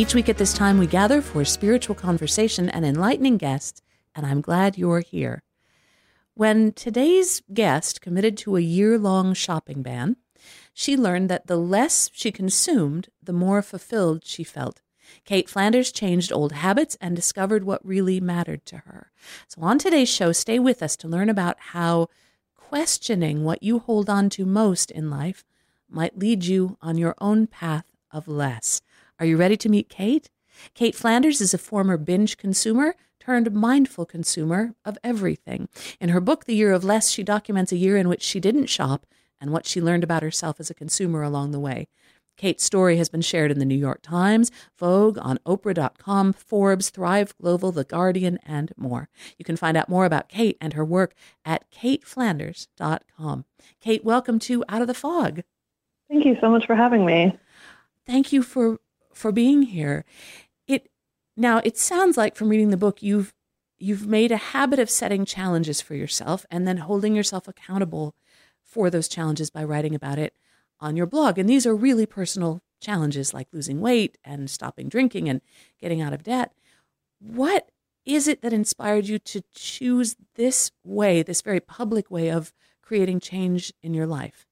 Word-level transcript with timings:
Each 0.00 0.14
week 0.14 0.30
at 0.30 0.38
this 0.38 0.54
time, 0.54 0.78
we 0.78 0.86
gather 0.86 1.20
for 1.20 1.44
spiritual 1.44 1.94
conversation 1.94 2.70
and 2.70 2.86
enlightening 2.86 3.36
guests, 3.36 3.82
and 4.14 4.24
I'm 4.24 4.40
glad 4.40 4.78
you're 4.78 5.00
here. 5.00 5.42
When 6.32 6.72
today's 6.72 7.42
guest 7.52 8.00
committed 8.00 8.38
to 8.38 8.56
a 8.56 8.62
year 8.62 8.96
long 8.96 9.34
shopping 9.34 9.82
ban, 9.82 10.16
she 10.72 10.96
learned 10.96 11.28
that 11.28 11.48
the 11.48 11.58
less 11.58 12.08
she 12.14 12.32
consumed, 12.32 13.10
the 13.22 13.34
more 13.34 13.60
fulfilled 13.60 14.22
she 14.24 14.42
felt. 14.42 14.80
Cait 15.26 15.50
Flanders 15.50 15.92
changed 15.92 16.32
old 16.32 16.52
habits 16.52 16.96
and 16.98 17.14
discovered 17.14 17.64
what 17.64 17.84
really 17.84 18.20
mattered 18.20 18.64
to 18.64 18.78
her. 18.78 19.12
So, 19.48 19.60
on 19.60 19.78
today's 19.78 20.08
show, 20.08 20.32
stay 20.32 20.58
with 20.58 20.82
us 20.82 20.96
to 20.96 21.08
learn 21.08 21.28
about 21.28 21.56
how 21.58 22.08
questioning 22.56 23.44
what 23.44 23.62
you 23.62 23.80
hold 23.80 24.08
on 24.08 24.30
to 24.30 24.46
most 24.46 24.90
in 24.90 25.10
life 25.10 25.44
might 25.90 26.18
lead 26.18 26.46
you 26.46 26.78
on 26.80 26.96
your 26.96 27.16
own 27.20 27.46
path 27.46 27.84
of 28.10 28.26
less. 28.26 28.80
Are 29.20 29.26
you 29.26 29.36
ready 29.36 29.58
to 29.58 29.68
meet 29.68 29.90
Cait? 29.90 30.30
Cait 30.72 30.94
Flanders 30.94 31.42
is 31.42 31.52
a 31.52 31.58
former 31.58 31.98
binge 31.98 32.38
consumer 32.38 32.94
turned 33.20 33.52
mindful 33.52 34.06
consumer 34.06 34.74
of 34.82 34.96
everything. 35.04 35.68
In 36.00 36.08
her 36.08 36.22
book, 36.22 36.46
The 36.46 36.54
Year 36.54 36.72
of 36.72 36.84
Less, 36.84 37.10
she 37.10 37.22
documents 37.22 37.70
a 37.70 37.76
year 37.76 37.98
in 37.98 38.08
which 38.08 38.22
she 38.22 38.40
didn't 38.40 38.66
shop 38.68 39.04
and 39.38 39.50
what 39.50 39.66
she 39.66 39.82
learned 39.82 40.04
about 40.04 40.22
herself 40.22 40.58
as 40.58 40.70
a 40.70 40.74
consumer 40.74 41.22
along 41.22 41.50
the 41.50 41.60
way. 41.60 41.86
Cait's 42.38 42.64
story 42.64 42.96
has 42.96 43.10
been 43.10 43.20
shared 43.20 43.50
in 43.50 43.58
the 43.58 43.66
New 43.66 43.76
York 43.76 44.00
Times, 44.00 44.50
Vogue, 44.78 45.18
on 45.20 45.38
Oprah.com, 45.46 46.32
Forbes, 46.32 46.88
Thrive 46.88 47.36
Global, 47.36 47.72
The 47.72 47.84
Guardian, 47.84 48.38
and 48.46 48.72
more. 48.78 49.10
You 49.36 49.44
can 49.44 49.58
find 49.58 49.76
out 49.76 49.90
more 49.90 50.06
about 50.06 50.30
Cait 50.30 50.56
and 50.62 50.72
her 50.72 50.84
work 50.84 51.12
at 51.44 51.70
caitflanders.com. 51.70 53.44
Cait, 53.82 54.02
welcome 54.02 54.38
to 54.38 54.64
Out 54.66 54.80
of 54.80 54.88
the 54.88 54.94
Fog. 54.94 55.42
Thank 56.08 56.24
you 56.24 56.38
so 56.40 56.48
much 56.48 56.66
for 56.66 56.74
having 56.74 57.04
me. 57.04 57.38
Thank 58.06 58.32
you 58.32 58.42
for 58.42 58.78
for 59.20 59.32
being 59.32 59.62
here. 59.62 60.04
It 60.66 60.90
now 61.36 61.60
it 61.64 61.76
sounds 61.76 62.16
like 62.16 62.34
from 62.34 62.48
reading 62.48 62.70
the 62.70 62.76
book 62.76 63.02
you've 63.02 63.32
you've 63.78 64.06
made 64.06 64.32
a 64.32 64.36
habit 64.36 64.78
of 64.78 64.90
setting 64.90 65.24
challenges 65.24 65.80
for 65.80 65.94
yourself 65.94 66.44
and 66.50 66.66
then 66.66 66.78
holding 66.78 67.14
yourself 67.14 67.48
accountable 67.48 68.14
for 68.62 68.90
those 68.90 69.08
challenges 69.08 69.50
by 69.50 69.64
writing 69.64 69.94
about 69.94 70.18
it 70.18 70.34
on 70.80 70.96
your 70.96 71.06
blog. 71.06 71.38
And 71.38 71.48
these 71.48 71.66
are 71.66 71.74
really 71.74 72.06
personal 72.06 72.62
challenges 72.80 73.34
like 73.34 73.48
losing 73.52 73.80
weight 73.80 74.18
and 74.24 74.50
stopping 74.50 74.88
drinking 74.88 75.28
and 75.28 75.40
getting 75.80 76.00
out 76.00 76.12
of 76.12 76.22
debt. 76.22 76.52
What 77.20 77.70
is 78.06 78.28
it 78.28 78.42
that 78.42 78.52
inspired 78.52 79.06
you 79.06 79.18
to 79.18 79.42
choose 79.54 80.16
this 80.36 80.70
way, 80.84 81.22
this 81.22 81.42
very 81.42 81.60
public 81.60 82.10
way 82.10 82.30
of 82.30 82.52
creating 82.82 83.20
change 83.20 83.72
in 83.82 83.94
your 83.94 84.06
life? 84.06 84.46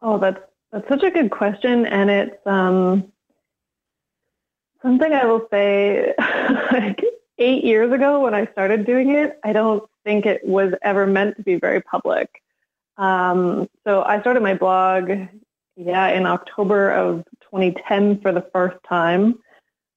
Oh, 0.00 0.18
that's 0.18 0.40
that's 0.72 0.88
such 0.88 1.02
a 1.02 1.10
good 1.10 1.30
question, 1.30 1.84
and 1.84 2.10
it's 2.10 2.46
um, 2.46 3.11
something 4.82 5.12
I 5.12 5.24
will 5.24 5.46
say. 5.50 6.14
like 6.72 7.02
eight 7.38 7.64
years 7.64 7.92
ago, 7.92 8.20
when 8.20 8.34
I 8.34 8.46
started 8.46 8.84
doing 8.86 9.10
it, 9.10 9.38
I 9.44 9.52
don't 9.52 9.84
think 10.04 10.26
it 10.26 10.44
was 10.44 10.74
ever 10.82 11.06
meant 11.06 11.36
to 11.36 11.42
be 11.42 11.56
very 11.56 11.80
public. 11.80 12.42
Um, 12.96 13.68
so 13.84 14.02
I 14.02 14.20
started 14.20 14.42
my 14.42 14.54
blog, 14.54 15.10
yeah, 15.76 16.08
in 16.08 16.26
October 16.26 16.90
of 16.90 17.24
2010 17.50 18.20
for 18.20 18.32
the 18.32 18.46
first 18.52 18.76
time, 18.88 19.38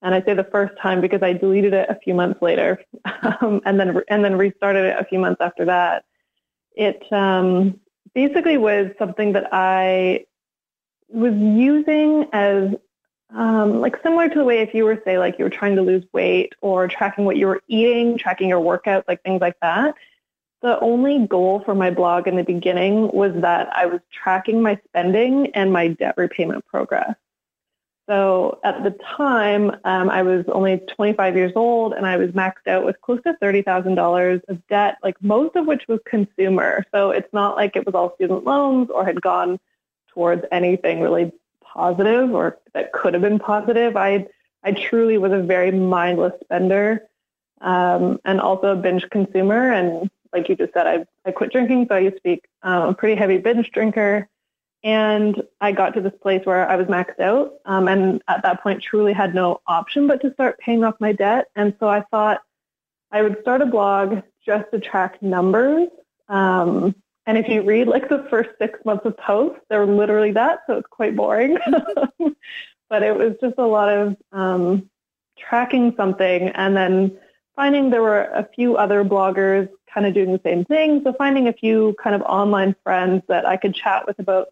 and 0.01 0.13
I 0.13 0.21
say 0.21 0.33
the 0.33 0.45
first 0.45 0.73
time 0.81 1.01
because 1.01 1.21
I 1.21 1.33
deleted 1.33 1.73
it 1.73 1.89
a 1.89 1.99
few 2.03 2.13
months 2.13 2.41
later, 2.41 2.79
um, 3.41 3.61
and 3.65 3.79
then 3.79 4.01
and 4.07 4.23
then 4.23 4.37
restarted 4.37 4.85
it 4.85 4.99
a 4.99 5.05
few 5.05 5.19
months 5.19 5.41
after 5.41 5.65
that. 5.65 6.05
It 6.75 7.03
um, 7.11 7.79
basically 8.13 8.57
was 8.57 8.91
something 8.97 9.33
that 9.33 9.49
I 9.51 10.25
was 11.09 11.33
using 11.33 12.27
as 12.33 12.69
um, 13.35 13.81
like 13.81 14.01
similar 14.01 14.29
to 14.29 14.35
the 14.35 14.45
way 14.45 14.59
if 14.59 14.73
you 14.73 14.85
were 14.85 15.01
say 15.03 15.19
like 15.19 15.37
you 15.37 15.43
were 15.43 15.49
trying 15.49 15.75
to 15.75 15.81
lose 15.81 16.05
weight 16.13 16.53
or 16.61 16.87
tracking 16.87 17.25
what 17.25 17.35
you 17.35 17.47
were 17.47 17.61
eating, 17.67 18.17
tracking 18.17 18.47
your 18.47 18.61
workouts, 18.61 19.03
like 19.07 19.21
things 19.23 19.41
like 19.41 19.57
that. 19.61 19.95
The 20.61 20.79
only 20.79 21.27
goal 21.27 21.61
for 21.65 21.75
my 21.75 21.91
blog 21.91 22.27
in 22.27 22.37
the 22.37 22.43
beginning 22.43 23.11
was 23.11 23.33
that 23.41 23.67
I 23.75 23.87
was 23.87 23.99
tracking 24.11 24.61
my 24.61 24.79
spending 24.87 25.51
and 25.53 25.71
my 25.71 25.89
debt 25.89 26.15
repayment 26.17 26.65
progress. 26.65 27.13
So 28.07 28.59
at 28.63 28.83
the 28.83 28.91
time, 29.17 29.71
um, 29.83 30.09
I 30.09 30.21
was 30.21 30.45
only 30.47 30.77
25 30.95 31.35
years 31.35 31.51
old 31.55 31.93
and 31.93 32.05
I 32.05 32.17
was 32.17 32.29
maxed 32.29 32.67
out 32.67 32.85
with 32.85 33.01
close 33.01 33.21
to 33.23 33.35
$30,000 33.41 34.41
of 34.47 34.67
debt, 34.67 34.97
like 35.03 35.21
most 35.21 35.55
of 35.55 35.65
which 35.65 35.87
was 35.87 35.99
consumer. 36.05 36.85
So 36.93 37.09
it's 37.09 37.31
not 37.33 37.57
like 37.57 37.75
it 37.75 37.85
was 37.85 37.95
all 37.95 38.15
student 38.15 38.45
loans 38.45 38.89
or 38.91 39.03
had 39.05 39.21
gone 39.21 39.59
towards 40.13 40.45
anything 40.51 41.01
really 41.01 41.33
positive 41.75 42.33
or 42.33 42.57
that 42.73 42.93
could 42.93 43.13
have 43.13 43.21
been 43.21 43.39
positive. 43.39 43.95
I 43.97 44.27
I 44.63 44.71
truly 44.71 45.17
was 45.17 45.31
a 45.31 45.43
very 45.43 45.71
mindless 45.71 46.33
spender 46.43 47.07
um, 47.61 48.19
and 48.25 48.41
also 48.41 48.67
a 48.71 48.75
binge 48.75 49.07
consumer. 49.11 49.71
And 49.71 50.09
like 50.33 50.49
you 50.49 50.55
just 50.55 50.73
said, 50.73 50.87
I 50.87 51.05
I 51.25 51.31
quit 51.31 51.51
drinking, 51.51 51.87
so 51.87 51.95
I 51.95 51.99
used 51.99 52.17
to 52.17 52.23
be 52.23 52.41
um, 52.63 52.89
a 52.89 52.93
pretty 52.93 53.15
heavy 53.15 53.37
binge 53.37 53.71
drinker. 53.71 54.27
And 54.83 55.41
I 55.59 55.71
got 55.71 55.95
to 55.95 56.01
this 56.01 56.13
place 56.21 56.45
where 56.45 56.69
I 56.69 56.75
was 56.75 56.85
maxed 56.85 57.19
out, 57.19 57.55
um, 57.65 57.87
and 57.87 58.21
at 58.27 58.43
that 58.43 58.61
point, 58.61 58.83
truly 58.83 59.13
had 59.13 59.33
no 59.33 59.61
option 59.65 60.05
but 60.05 60.21
to 60.21 60.31
start 60.33 60.59
paying 60.59 60.83
off 60.83 60.93
my 60.99 61.11
debt. 61.11 61.47
And 61.55 61.75
so 61.79 61.87
I 61.89 62.01
thought 62.11 62.41
I 63.11 63.23
would 63.23 63.41
start 63.41 63.61
a 63.61 63.65
blog 63.65 64.21
just 64.45 64.69
to 64.71 64.79
track 64.79 65.23
numbers 65.23 65.87
um, 66.29 66.93
and 67.25 67.37
if 67.37 67.47
you 67.47 67.63
read 67.63 67.87
like 67.87 68.07
the 68.09 68.27
first 68.29 68.49
six 68.59 68.79
months 68.85 69.05
of 69.05 69.17
posts, 69.17 69.59
they're 69.69 69.85
literally 69.85 70.31
that, 70.31 70.59
so 70.67 70.77
it's 70.77 70.87
quite 70.89 71.15
boring. 71.15 71.57
but 72.89 73.03
it 73.03 73.15
was 73.15 73.33
just 73.41 73.55
a 73.57 73.65
lot 73.65 73.89
of 73.89 74.15
um, 74.31 74.89
tracking 75.37 75.93
something 75.97 76.49
and 76.49 76.75
then 76.77 77.17
finding 77.55 77.89
there 77.89 78.01
were 78.01 78.23
a 78.23 78.47
few 78.55 78.77
other 78.77 79.03
bloggers 79.03 79.69
kind 79.91 80.05
of 80.05 80.13
doing 80.13 80.31
the 80.31 80.41
same 80.43 80.65
thing. 80.65 81.01
So 81.03 81.13
finding 81.13 81.47
a 81.47 81.53
few 81.53 81.95
kind 82.01 82.15
of 82.15 82.21
online 82.23 82.75
friends 82.83 83.23
that 83.27 83.45
I 83.45 83.57
could 83.57 83.73
chat 83.73 84.05
with 84.05 84.19
about 84.19 84.49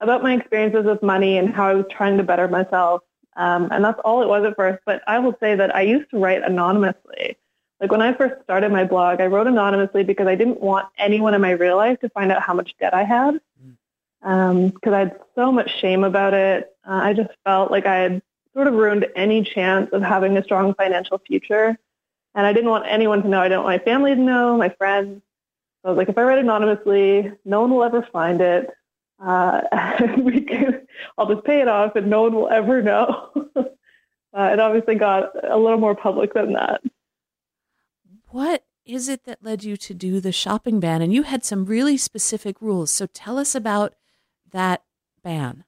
about 0.00 0.22
my 0.22 0.34
experiences 0.34 0.84
with 0.84 1.02
money 1.02 1.38
and 1.38 1.54
how 1.54 1.68
I 1.68 1.74
was 1.74 1.86
trying 1.90 2.18
to 2.18 2.22
better 2.22 2.48
myself. 2.48 3.02
Um, 3.34 3.68
and 3.70 3.82
that's 3.82 3.98
all 4.04 4.22
it 4.22 4.28
was 4.28 4.44
at 4.44 4.54
first. 4.54 4.82
But 4.84 5.02
I 5.06 5.18
will 5.18 5.34
say 5.40 5.54
that 5.54 5.74
I 5.74 5.82
used 5.82 6.10
to 6.10 6.18
write 6.18 6.42
anonymously. 6.42 7.36
Like 7.80 7.90
when 7.90 8.02
I 8.02 8.14
first 8.14 8.42
started 8.42 8.72
my 8.72 8.84
blog, 8.84 9.20
I 9.20 9.26
wrote 9.26 9.46
anonymously 9.46 10.02
because 10.02 10.26
I 10.26 10.34
didn't 10.34 10.60
want 10.60 10.86
anyone 10.98 11.34
in 11.34 11.40
my 11.40 11.50
real 11.50 11.76
life 11.76 12.00
to 12.00 12.08
find 12.08 12.32
out 12.32 12.42
how 12.42 12.54
much 12.54 12.74
debt 12.78 12.94
I 12.94 13.04
had. 13.04 13.40
Because 14.22 14.72
mm. 14.72 14.86
um, 14.86 14.94
I 14.94 14.98
had 14.98 15.20
so 15.34 15.52
much 15.52 15.78
shame 15.78 16.02
about 16.02 16.32
it. 16.32 16.74
Uh, 16.86 17.00
I 17.02 17.12
just 17.12 17.30
felt 17.44 17.70
like 17.70 17.86
I 17.86 17.96
had 17.96 18.22
sort 18.54 18.66
of 18.66 18.74
ruined 18.74 19.06
any 19.14 19.42
chance 19.42 19.90
of 19.92 20.02
having 20.02 20.38
a 20.38 20.44
strong 20.44 20.72
financial 20.74 21.18
future. 21.18 21.78
And 22.34 22.46
I 22.46 22.52
didn't 22.52 22.70
want 22.70 22.86
anyone 22.88 23.22
to 23.22 23.28
know. 23.28 23.40
I 23.40 23.48
didn't 23.48 23.64
want 23.64 23.80
my 23.80 23.84
family 23.84 24.14
to 24.14 24.20
know, 24.20 24.56
my 24.56 24.70
friends. 24.70 25.20
So 25.82 25.88
I 25.88 25.90
was 25.90 25.98
like, 25.98 26.08
if 26.08 26.16
I 26.16 26.22
write 26.22 26.38
anonymously, 26.38 27.32
no 27.44 27.60
one 27.60 27.70
will 27.70 27.84
ever 27.84 28.08
find 28.10 28.40
it. 28.40 28.70
Uh, 29.22 29.60
we 30.18 30.42
can, 30.42 30.86
I'll 31.18 31.32
just 31.32 31.44
pay 31.44 31.60
it 31.60 31.68
off 31.68 31.94
and 31.96 32.08
no 32.08 32.22
one 32.22 32.34
will 32.34 32.48
ever 32.48 32.80
know. 32.80 33.32
uh, 33.56 33.62
it 34.52 34.60
obviously 34.60 34.94
got 34.94 35.32
a 35.44 35.56
little 35.58 35.78
more 35.78 35.94
public 35.94 36.32
than 36.32 36.54
that 36.54 36.80
what 38.36 38.64
is 38.84 39.08
it 39.08 39.24
that 39.24 39.42
led 39.42 39.64
you 39.64 39.78
to 39.78 39.94
do 39.94 40.20
the 40.20 40.30
shopping 40.30 40.78
ban? 40.78 41.00
And 41.00 41.10
you 41.10 41.22
had 41.22 41.42
some 41.42 41.64
really 41.64 41.96
specific 41.96 42.60
rules. 42.60 42.90
So 42.90 43.06
tell 43.06 43.38
us 43.38 43.54
about 43.54 43.94
that 44.52 44.82
ban. 45.24 45.64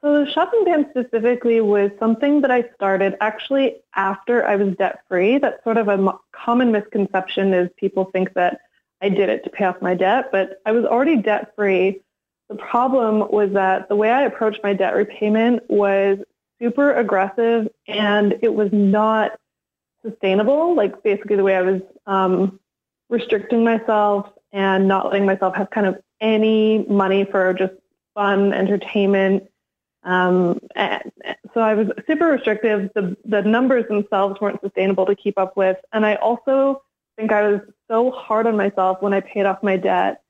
So 0.00 0.24
the 0.24 0.30
shopping 0.32 0.64
ban 0.64 0.86
specifically 0.90 1.60
was 1.60 1.92
something 2.00 2.40
that 2.40 2.50
I 2.50 2.64
started 2.74 3.16
actually 3.20 3.76
after 3.94 4.44
I 4.44 4.56
was 4.56 4.74
debt 4.78 5.04
free. 5.06 5.38
That's 5.38 5.62
sort 5.62 5.76
of 5.76 5.86
a 5.86 6.18
common 6.32 6.72
misconception 6.72 7.54
is 7.54 7.70
people 7.76 8.06
think 8.06 8.34
that 8.34 8.60
I 9.00 9.08
did 9.08 9.28
it 9.28 9.44
to 9.44 9.50
pay 9.50 9.64
off 9.64 9.80
my 9.80 9.94
debt, 9.94 10.30
but 10.32 10.60
I 10.66 10.72
was 10.72 10.84
already 10.86 11.18
debt 11.18 11.52
free. 11.54 12.00
The 12.48 12.56
problem 12.56 13.30
was 13.30 13.52
that 13.52 13.88
the 13.88 13.94
way 13.94 14.10
I 14.10 14.22
approached 14.22 14.64
my 14.64 14.72
debt 14.72 14.96
repayment 14.96 15.62
was 15.70 16.18
super 16.60 16.94
aggressive 16.94 17.68
and 17.86 18.34
it 18.42 18.52
was 18.52 18.70
not 18.72 19.38
sustainable, 20.04 20.74
like 20.74 21.02
basically 21.02 21.36
the 21.36 21.44
way 21.44 21.56
I 21.56 21.62
was 21.62 21.82
um, 22.06 22.60
restricting 23.08 23.64
myself 23.64 24.30
and 24.52 24.88
not 24.88 25.06
letting 25.06 25.26
myself 25.26 25.54
have 25.56 25.70
kind 25.70 25.86
of 25.86 26.00
any 26.20 26.84
money 26.88 27.24
for 27.24 27.54
just 27.54 27.74
fun, 28.14 28.52
entertainment. 28.52 29.44
Um, 30.04 30.60
so 30.74 31.00
so 31.54 31.60
I 31.60 31.74
was 31.74 31.88
super 32.06 32.26
restrictive. 32.26 32.90
The 32.94 33.16
the 33.24 33.42
numbers 33.42 33.86
themselves 33.88 34.40
weren't 34.40 34.60
sustainable 34.60 35.06
to 35.06 35.14
keep 35.14 35.38
up 35.38 35.56
with, 35.56 35.76
and 35.92 36.06
I 36.06 36.14
also 36.16 36.82
think 37.16 37.32
I 37.32 37.48
was 37.48 37.60
so 37.90 38.10
hard 38.12 38.46
on 38.46 38.56
myself 38.56 39.02
when 39.02 39.12
I 39.12 39.20
paid 39.20 39.44
off 39.44 39.62
my 39.62 39.76
debt 39.76 40.22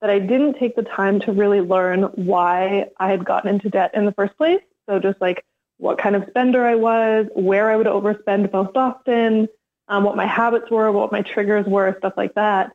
that 0.00 0.10
I 0.10 0.18
didn't 0.18 0.58
take 0.58 0.76
the 0.76 0.82
time 0.82 1.20
to 1.20 1.32
really 1.32 1.62
learn 1.62 2.02
why 2.16 2.88
I 2.98 3.10
had 3.10 3.24
gotten 3.24 3.48
into 3.48 3.70
debt 3.70 3.92
in 3.94 4.04
the 4.04 4.12
first 4.12 4.36
place. 4.36 4.60
So 4.86 4.98
just 4.98 5.18
like 5.22 5.44
what 5.78 5.98
kind 5.98 6.16
of 6.16 6.24
spender 6.28 6.64
I 6.64 6.74
was, 6.74 7.26
where 7.34 7.70
I 7.70 7.76
would 7.76 7.86
overspend 7.86 8.52
most 8.52 8.76
often, 8.76 9.48
um, 9.88 10.04
what 10.04 10.16
my 10.16 10.26
habits 10.26 10.70
were, 10.70 10.90
what 10.92 11.12
my 11.12 11.22
triggers 11.22 11.66
were, 11.66 11.94
stuff 11.98 12.14
like 12.16 12.34
that. 12.34 12.72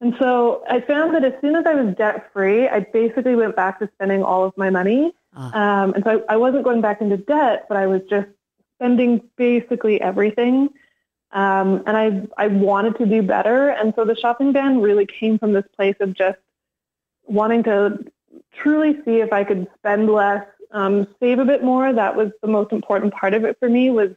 And 0.00 0.14
so 0.18 0.64
I 0.68 0.80
found 0.80 1.14
that 1.14 1.24
as 1.24 1.34
soon 1.40 1.56
as 1.56 1.66
I 1.66 1.74
was 1.74 1.94
debt 1.94 2.30
free, 2.32 2.66
I 2.66 2.80
basically 2.80 3.36
went 3.36 3.54
back 3.54 3.78
to 3.80 3.90
spending 3.94 4.22
all 4.22 4.44
of 4.44 4.56
my 4.56 4.70
money. 4.70 5.12
Uh. 5.36 5.50
Um, 5.52 5.94
and 5.94 6.04
so 6.04 6.24
I, 6.28 6.34
I, 6.34 6.36
wasn't 6.38 6.64
going 6.64 6.80
back 6.80 7.00
into 7.00 7.18
debt, 7.18 7.66
but 7.68 7.76
I 7.76 7.86
was 7.86 8.00
just 8.08 8.26
spending 8.76 9.20
basically 9.36 10.00
everything. 10.00 10.70
Um, 11.32 11.84
and 11.86 11.96
I, 11.96 12.26
I 12.36 12.48
wanted 12.48 12.96
to 12.96 13.06
do 13.06 13.22
better. 13.22 13.68
And 13.68 13.92
so 13.94 14.04
the 14.04 14.16
shopping 14.16 14.52
ban 14.52 14.80
really 14.80 15.06
came 15.06 15.38
from 15.38 15.52
this 15.52 15.66
place 15.76 15.94
of 16.00 16.14
just 16.14 16.38
wanting 17.26 17.62
to 17.64 18.04
truly 18.56 18.94
see 19.04 19.20
if 19.20 19.32
I 19.32 19.44
could 19.44 19.68
spend 19.78 20.10
less, 20.10 20.44
um, 20.72 21.06
save 21.20 21.38
a 21.38 21.44
bit 21.44 21.62
more. 21.62 21.92
That 21.92 22.16
was 22.16 22.30
the 22.42 22.48
most 22.48 22.72
important 22.72 23.14
part 23.14 23.34
of 23.34 23.44
it 23.44 23.58
for 23.58 23.68
me 23.68 23.90
was 23.90 24.10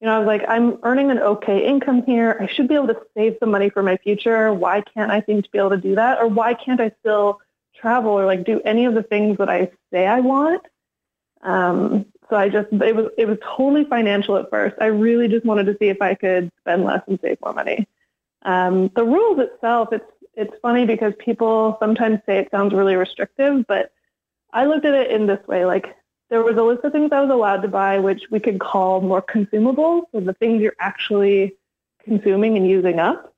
you 0.00 0.10
know, 0.10 0.16
I 0.16 0.18
was 0.18 0.26
like, 0.26 0.44
I'm 0.46 0.78
earning 0.82 1.10
an 1.10 1.18
okay 1.18 1.66
income 1.66 2.02
here. 2.04 2.36
I 2.38 2.46
should 2.46 2.68
be 2.68 2.74
able 2.74 2.88
to 2.88 3.00
save 3.16 3.36
some 3.40 3.50
money 3.50 3.70
for 3.70 3.82
my 3.82 3.96
future. 3.96 4.52
Why 4.52 4.82
can't 4.82 5.10
I 5.10 5.22
seem 5.22 5.40
to 5.40 5.50
be 5.50 5.56
able 5.56 5.70
to 5.70 5.78
do 5.78 5.94
that? 5.94 6.18
Or 6.18 6.28
why 6.28 6.52
can't 6.52 6.78
I 6.78 6.92
still 7.00 7.40
travel 7.74 8.10
or 8.10 8.26
like 8.26 8.44
do 8.44 8.60
any 8.66 8.84
of 8.84 8.92
the 8.92 9.02
things 9.02 9.38
that 9.38 9.48
I 9.48 9.70
say 9.90 10.06
I 10.06 10.20
want? 10.20 10.62
Um, 11.40 12.04
so 12.28 12.36
I 12.36 12.50
just 12.50 12.68
it 12.70 12.94
was 12.94 13.12
it 13.16 13.26
was 13.26 13.38
totally 13.56 13.84
financial 13.84 14.36
at 14.36 14.50
first. 14.50 14.76
I 14.80 14.86
really 14.86 15.28
just 15.28 15.46
wanted 15.46 15.64
to 15.66 15.76
see 15.78 15.88
if 15.88 16.02
I 16.02 16.14
could 16.14 16.50
spend 16.60 16.84
less 16.84 17.02
and 17.06 17.18
save 17.22 17.38
more 17.42 17.54
money. 17.54 17.86
Um, 18.42 18.90
the 18.94 19.04
rules 19.04 19.38
itself, 19.38 19.88
it's 19.92 20.04
it's 20.34 20.54
funny 20.60 20.84
because 20.84 21.14
people 21.18 21.76
sometimes 21.80 22.18
say 22.26 22.38
it 22.38 22.50
sounds 22.50 22.74
really 22.74 22.96
restrictive, 22.96 23.66
but 23.66 23.92
I 24.54 24.64
looked 24.64 24.86
at 24.86 24.94
it 24.94 25.10
in 25.10 25.26
this 25.26 25.46
way: 25.46 25.66
like 25.66 25.94
there 26.30 26.42
was 26.42 26.56
a 26.56 26.62
list 26.62 26.84
of 26.84 26.92
things 26.92 27.10
I 27.12 27.20
was 27.20 27.30
allowed 27.30 27.62
to 27.62 27.68
buy, 27.68 27.98
which 27.98 28.22
we 28.30 28.40
could 28.40 28.58
call 28.60 29.00
more 29.00 29.20
consumable, 29.20 30.08
so 30.12 30.20
the 30.20 30.32
things 30.34 30.62
you're 30.62 30.76
actually 30.80 31.54
consuming 32.04 32.56
and 32.56 32.66
using 32.66 32.98
up. 32.98 33.34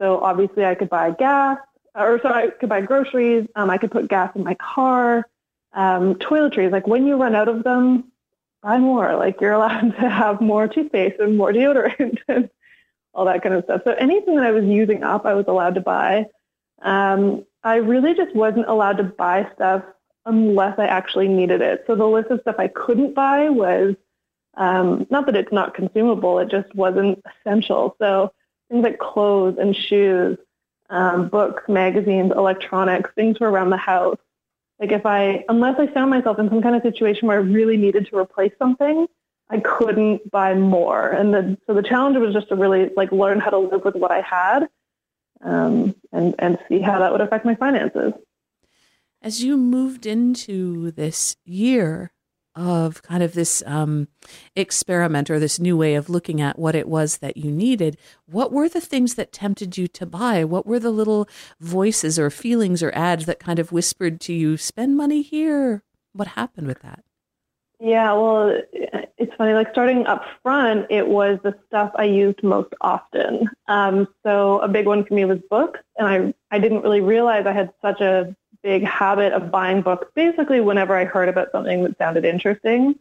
So 0.00 0.20
obviously, 0.20 0.66
I 0.66 0.74
could 0.74 0.90
buy 0.90 1.12
gas, 1.12 1.58
or 1.94 2.20
so 2.22 2.28
I 2.28 2.50
could 2.50 2.68
buy 2.68 2.82
groceries. 2.82 3.46
Um, 3.54 3.70
I 3.70 3.78
could 3.78 3.90
put 3.90 4.08
gas 4.08 4.34
in 4.34 4.44
my 4.44 4.54
car. 4.54 5.26
Um, 5.72 6.14
toiletries, 6.16 6.72
like 6.72 6.86
when 6.86 7.06
you 7.06 7.16
run 7.16 7.34
out 7.34 7.48
of 7.48 7.62
them, 7.62 8.10
buy 8.62 8.78
more. 8.78 9.14
Like 9.16 9.40
you're 9.40 9.52
allowed 9.52 9.94
to 10.00 10.08
have 10.08 10.40
more 10.40 10.66
toothpaste 10.68 11.20
and 11.20 11.36
more 11.36 11.52
deodorant 11.52 12.18
and 12.28 12.50
all 13.14 13.24
that 13.26 13.42
kind 13.42 13.54
of 13.54 13.64
stuff. 13.64 13.82
So 13.84 13.92
anything 13.92 14.36
that 14.36 14.46
I 14.46 14.50
was 14.50 14.64
using 14.64 15.02
up, 15.02 15.24
I 15.24 15.34
was 15.34 15.46
allowed 15.48 15.76
to 15.76 15.80
buy. 15.80 16.26
Um, 16.82 17.46
I 17.62 17.76
really 17.76 18.14
just 18.14 18.34
wasn't 18.34 18.68
allowed 18.68 18.98
to 18.98 19.04
buy 19.04 19.48
stuff 19.54 19.82
unless 20.26 20.78
I 20.78 20.86
actually 20.86 21.28
needed 21.28 21.62
it. 21.62 21.84
So 21.86 21.94
the 21.94 22.06
list 22.06 22.30
of 22.30 22.40
stuff 22.40 22.56
I 22.58 22.68
couldn't 22.68 23.14
buy 23.14 23.48
was 23.48 23.94
um, 24.56 25.06
not 25.10 25.26
that 25.26 25.36
it's 25.36 25.52
not 25.52 25.74
consumable, 25.74 26.38
it 26.40 26.50
just 26.50 26.74
wasn't 26.74 27.22
essential. 27.44 27.94
So 27.98 28.32
things 28.70 28.82
like 28.82 28.98
clothes 28.98 29.56
and 29.58 29.74
shoes, 29.74 30.38
um, 30.90 31.28
books, 31.28 31.62
magazines, 31.68 32.32
electronics, 32.34 33.10
things 33.14 33.38
for 33.38 33.48
around 33.48 33.70
the 33.70 33.76
house. 33.76 34.18
Like 34.80 34.92
if 34.92 35.06
I, 35.06 35.44
unless 35.48 35.78
I 35.78 35.86
found 35.86 36.10
myself 36.10 36.38
in 36.38 36.48
some 36.48 36.62
kind 36.62 36.74
of 36.74 36.82
situation 36.82 37.28
where 37.28 37.38
I 37.38 37.42
really 37.42 37.76
needed 37.76 38.06
to 38.08 38.18
replace 38.18 38.52
something, 38.58 39.06
I 39.48 39.60
couldn't 39.60 40.30
buy 40.30 40.54
more. 40.54 41.08
And 41.08 41.32
the, 41.32 41.58
so 41.66 41.74
the 41.74 41.82
challenge 41.82 42.18
was 42.18 42.34
just 42.34 42.48
to 42.48 42.56
really 42.56 42.90
like 42.96 43.12
learn 43.12 43.40
how 43.40 43.50
to 43.50 43.58
live 43.58 43.84
with 43.84 43.94
what 43.94 44.10
I 44.10 44.20
had 44.22 44.68
um, 45.42 45.94
and, 46.12 46.34
and 46.38 46.58
see 46.68 46.80
how 46.80 46.98
that 46.98 47.12
would 47.12 47.20
affect 47.20 47.44
my 47.44 47.54
finances 47.54 48.12
as 49.22 49.42
you 49.42 49.56
moved 49.56 50.06
into 50.06 50.90
this 50.92 51.36
year 51.44 52.12
of 52.56 53.02
kind 53.02 53.22
of 53.22 53.34
this 53.34 53.62
um, 53.66 54.08
experiment 54.56 55.28
or 55.28 55.38
this 55.38 55.60
new 55.60 55.76
way 55.76 55.94
of 55.94 56.08
looking 56.08 56.40
at 56.40 56.58
what 56.58 56.74
it 56.74 56.88
was 56.88 57.18
that 57.18 57.36
you 57.36 57.50
needed, 57.50 57.98
what 58.24 58.50
were 58.50 58.68
the 58.68 58.80
things 58.80 59.14
that 59.14 59.32
tempted 59.32 59.76
you 59.76 59.86
to 59.86 60.06
buy? 60.06 60.42
What 60.42 60.66
were 60.66 60.80
the 60.80 60.90
little 60.90 61.28
voices 61.60 62.18
or 62.18 62.30
feelings 62.30 62.82
or 62.82 62.94
ads 62.94 63.26
that 63.26 63.38
kind 63.38 63.58
of 63.58 63.72
whispered 63.72 64.20
to 64.22 64.32
you, 64.32 64.56
spend 64.56 64.96
money 64.96 65.20
here? 65.20 65.82
What 66.14 66.28
happened 66.28 66.66
with 66.66 66.80
that? 66.80 67.04
Yeah, 67.78 68.14
well, 68.14 68.58
it's 68.72 69.34
funny. 69.36 69.52
Like 69.52 69.70
starting 69.70 70.06
up 70.06 70.24
front, 70.42 70.86
it 70.88 71.06
was 71.06 71.38
the 71.42 71.54
stuff 71.66 71.92
I 71.96 72.04
used 72.04 72.42
most 72.42 72.72
often. 72.80 73.50
Um, 73.68 74.08
so 74.22 74.60
a 74.60 74.68
big 74.68 74.86
one 74.86 75.04
for 75.04 75.12
me 75.12 75.26
was 75.26 75.40
books, 75.50 75.80
and 75.98 76.08
I 76.08 76.56
I 76.56 76.58
didn't 76.58 76.82
really 76.82 77.02
realize 77.02 77.44
I 77.44 77.52
had 77.52 77.72
such 77.82 78.00
a 78.00 78.34
big 78.66 78.82
habit 78.82 79.32
of 79.32 79.48
buying 79.48 79.80
books 79.80 80.08
basically 80.16 80.58
whenever 80.58 80.96
I 80.96 81.04
heard 81.04 81.28
about 81.28 81.52
something 81.52 81.84
that 81.84 81.96
sounded 81.98 82.24
interesting. 82.24 82.98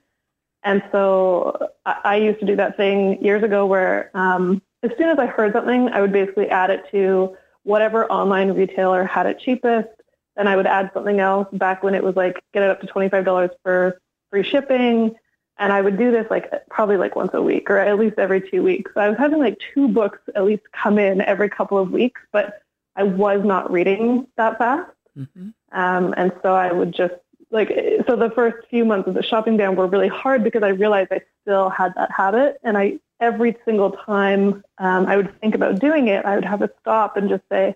And 0.61 0.83
so 0.91 1.71
I, 1.87 2.01
I 2.03 2.15
used 2.17 2.39
to 2.41 2.45
do 2.45 2.55
that 2.57 2.77
thing 2.77 3.23
years 3.25 3.41
ago 3.41 3.65
where 3.65 4.11
um, 4.13 4.61
as 4.83 4.91
soon 4.95 5.09
as 5.09 5.17
I 5.17 5.25
heard 5.25 5.53
something, 5.53 5.89
I 5.89 6.01
would 6.01 6.11
basically 6.11 6.51
add 6.51 6.69
it 6.69 6.85
to 6.91 7.35
whatever 7.63 8.05
online 8.11 8.51
retailer 8.51 9.05
had 9.05 9.25
it 9.25 9.39
cheapest. 9.39 9.89
Then 10.35 10.47
I 10.47 10.55
would 10.55 10.67
add 10.67 10.91
something 10.93 11.19
else 11.19 11.47
back 11.53 11.81
when 11.81 11.95
it 11.95 12.03
was 12.03 12.15
like 12.15 12.43
get 12.53 12.61
it 12.61 12.69
up 12.69 12.79
to 12.81 12.87
$25 12.87 13.49
for 13.63 13.99
free 14.29 14.43
shipping. 14.43 15.15
And 15.57 15.73
I 15.73 15.81
would 15.81 15.97
do 15.97 16.11
this 16.11 16.27
like 16.29 16.51
probably 16.69 16.97
like 16.97 17.15
once 17.15 17.31
a 17.33 17.41
week 17.41 17.71
or 17.71 17.79
at 17.79 17.97
least 17.97 18.19
every 18.19 18.47
two 18.51 18.61
weeks. 18.61 18.91
So 18.93 19.01
I 19.01 19.09
was 19.09 19.17
having 19.17 19.39
like 19.39 19.59
two 19.73 19.87
books 19.87 20.19
at 20.35 20.45
least 20.45 20.61
come 20.73 20.99
in 20.99 21.21
every 21.21 21.49
couple 21.49 21.79
of 21.79 21.89
weeks, 21.89 22.21
but 22.31 22.61
I 22.95 23.01
was 23.01 23.43
not 23.43 23.71
reading 23.71 24.27
that 24.37 24.59
fast. 24.59 24.91
Mm-hmm. 25.17 25.49
Um, 25.71 26.13
and 26.17 26.31
so 26.41 26.53
I 26.53 26.71
would 26.71 26.93
just 26.93 27.13
like, 27.51 27.69
so 28.07 28.15
the 28.15 28.31
first 28.31 28.67
few 28.69 28.85
months 28.85 29.07
of 29.07 29.13
the 29.13 29.23
shopping 29.23 29.57
ban 29.57 29.75
were 29.75 29.87
really 29.87 30.07
hard 30.07 30.43
because 30.43 30.63
I 30.63 30.69
realized 30.69 31.11
I 31.11 31.21
still 31.41 31.69
had 31.69 31.93
that 31.95 32.11
habit. 32.11 32.59
And 32.63 32.77
I, 32.77 32.99
every 33.19 33.55
single 33.65 33.91
time 33.91 34.63
um, 34.77 35.05
I 35.05 35.17
would 35.17 35.39
think 35.39 35.55
about 35.55 35.79
doing 35.79 36.07
it, 36.07 36.25
I 36.25 36.35
would 36.35 36.45
have 36.45 36.59
to 36.59 36.71
stop 36.81 37.17
and 37.17 37.29
just 37.29 37.43
say, 37.49 37.75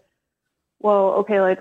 well, 0.80 1.10
okay, 1.16 1.42
like, 1.42 1.60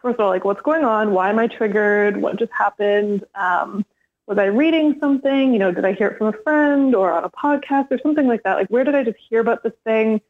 first 0.00 0.14
of 0.14 0.20
all, 0.20 0.28
like, 0.28 0.44
what's 0.44 0.62
going 0.62 0.84
on? 0.84 1.12
Why 1.12 1.30
am 1.30 1.38
I 1.38 1.48
triggered? 1.48 2.16
What 2.16 2.38
just 2.38 2.52
happened? 2.52 3.24
Um, 3.34 3.84
was 4.26 4.38
I 4.38 4.44
reading 4.44 4.96
something? 5.00 5.52
You 5.52 5.58
know, 5.58 5.72
did 5.72 5.84
I 5.84 5.92
hear 5.92 6.08
it 6.08 6.18
from 6.18 6.28
a 6.28 6.32
friend 6.44 6.94
or 6.94 7.12
on 7.12 7.24
a 7.24 7.30
podcast 7.30 7.90
or 7.90 7.98
something 7.98 8.28
like 8.28 8.44
that? 8.44 8.54
Like, 8.54 8.68
where 8.68 8.84
did 8.84 8.94
I 8.94 9.02
just 9.02 9.18
hear 9.28 9.40
about 9.40 9.64
this 9.64 9.72
thing? 9.84 10.20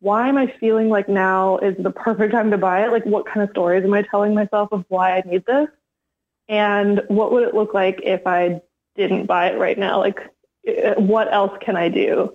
Why 0.00 0.28
am 0.28 0.38
I 0.38 0.52
feeling 0.58 0.88
like 0.88 1.08
now 1.08 1.58
is 1.58 1.76
the 1.78 1.90
perfect 1.90 2.32
time 2.32 2.50
to 2.50 2.58
buy 2.58 2.84
it? 2.84 2.90
Like, 2.90 3.04
what 3.04 3.26
kind 3.26 3.42
of 3.42 3.50
stories 3.50 3.84
am 3.84 3.92
I 3.92 4.02
telling 4.02 4.34
myself 4.34 4.70
of 4.72 4.84
why 4.88 5.16
I 5.16 5.22
need 5.26 5.44
this? 5.46 5.68
And 6.48 7.02
what 7.08 7.32
would 7.32 7.46
it 7.46 7.54
look 7.54 7.74
like 7.74 8.00
if 8.02 8.26
I 8.26 8.60
didn't 8.96 9.26
buy 9.26 9.50
it 9.50 9.58
right 9.58 9.78
now? 9.78 9.98
Like, 9.98 10.20
eh, 10.66 10.94
what 10.96 11.32
else 11.32 11.52
can 11.60 11.76
I 11.76 11.88
do? 11.88 12.34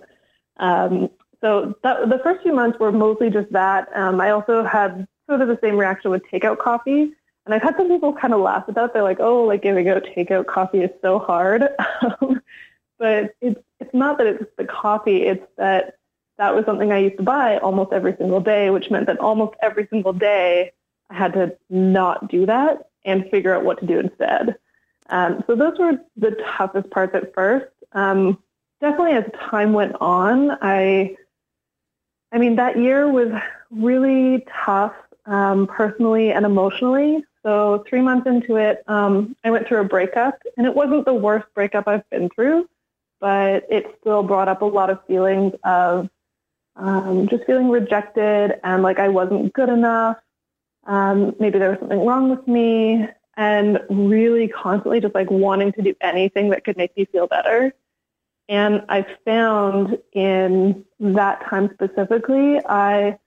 Um, 0.58 1.10
so 1.42 1.74
that, 1.82 2.08
the 2.08 2.20
first 2.20 2.42
few 2.42 2.54
months 2.54 2.78
were 2.78 2.92
mostly 2.92 3.30
just 3.30 3.50
that. 3.52 3.88
Um, 3.94 4.20
I 4.20 4.30
also 4.30 4.64
had 4.64 5.06
sort 5.28 5.42
of 5.42 5.48
the 5.48 5.58
same 5.60 5.76
reaction 5.76 6.10
with 6.10 6.22
takeout 6.32 6.58
coffee. 6.58 7.12
And 7.44 7.54
I've 7.54 7.62
had 7.62 7.76
some 7.76 7.88
people 7.88 8.12
kind 8.12 8.32
of 8.32 8.40
laugh 8.40 8.64
at 8.68 8.74
that. 8.76 8.92
They're 8.92 9.02
like, 9.02 9.20
oh, 9.20 9.42
like, 9.42 9.64
we 9.64 9.82
go, 9.82 10.00
takeout 10.00 10.46
coffee 10.46 10.82
is 10.82 10.90
so 11.02 11.18
hard. 11.18 11.62
but 12.98 13.34
it's, 13.40 13.60
it's 13.80 13.94
not 13.94 14.18
that 14.18 14.26
it's 14.26 14.44
the 14.56 14.64
coffee, 14.64 15.24
it's 15.24 15.46
that 15.56 15.95
that 16.38 16.54
was 16.54 16.64
something 16.64 16.92
I 16.92 16.98
used 16.98 17.16
to 17.16 17.22
buy 17.22 17.58
almost 17.58 17.92
every 17.92 18.14
single 18.16 18.40
day, 18.40 18.70
which 18.70 18.90
meant 18.90 19.06
that 19.06 19.18
almost 19.18 19.54
every 19.62 19.86
single 19.88 20.12
day 20.12 20.72
I 21.10 21.14
had 21.14 21.32
to 21.34 21.56
not 21.70 22.28
do 22.28 22.46
that 22.46 22.88
and 23.04 23.28
figure 23.30 23.54
out 23.54 23.64
what 23.64 23.80
to 23.80 23.86
do 23.86 23.98
instead. 23.98 24.56
Um, 25.08 25.44
so 25.46 25.54
those 25.54 25.78
were 25.78 25.98
the 26.16 26.32
toughest 26.56 26.90
parts 26.90 27.14
at 27.14 27.32
first. 27.32 27.66
Um, 27.92 28.42
definitely 28.80 29.12
as 29.12 29.24
time 29.48 29.72
went 29.72 29.94
on, 30.00 30.50
I, 30.60 31.16
I 32.32 32.38
mean, 32.38 32.56
that 32.56 32.76
year 32.76 33.08
was 33.08 33.32
really 33.70 34.44
tough 34.64 34.94
um, 35.26 35.66
personally 35.66 36.32
and 36.32 36.44
emotionally. 36.44 37.24
So 37.42 37.84
three 37.88 38.00
months 38.00 38.26
into 38.26 38.56
it, 38.56 38.82
um, 38.88 39.36
I 39.44 39.50
went 39.52 39.68
through 39.68 39.80
a 39.80 39.84
breakup, 39.84 40.40
and 40.56 40.66
it 40.66 40.74
wasn't 40.74 41.04
the 41.04 41.14
worst 41.14 41.46
breakup 41.54 41.86
I've 41.86 42.08
been 42.10 42.28
through, 42.30 42.68
but 43.20 43.64
it 43.70 43.96
still 44.00 44.24
brought 44.24 44.48
up 44.48 44.62
a 44.62 44.64
lot 44.64 44.90
of 44.90 44.98
feelings 45.06 45.54
of 45.62 46.10
um, 46.76 47.28
just 47.28 47.44
feeling 47.44 47.70
rejected 47.70 48.58
and 48.62 48.82
like 48.82 48.98
I 48.98 49.08
wasn't 49.08 49.52
good 49.52 49.68
enough. 49.68 50.18
Um, 50.86 51.34
maybe 51.40 51.58
there 51.58 51.70
was 51.70 51.78
something 51.80 52.04
wrong 52.04 52.30
with 52.30 52.46
me 52.46 53.06
and 53.36 53.80
really 53.90 54.48
constantly 54.48 55.00
just 55.00 55.14
like 55.14 55.30
wanting 55.30 55.72
to 55.72 55.82
do 55.82 55.94
anything 56.00 56.50
that 56.50 56.64
could 56.64 56.76
make 56.76 56.96
me 56.96 57.06
feel 57.06 57.26
better. 57.26 57.74
And 58.48 58.84
I 58.88 59.04
found 59.24 59.98
in 60.12 60.84
that 61.00 61.44
time 61.48 61.70
specifically, 61.74 62.60
I 62.64 63.18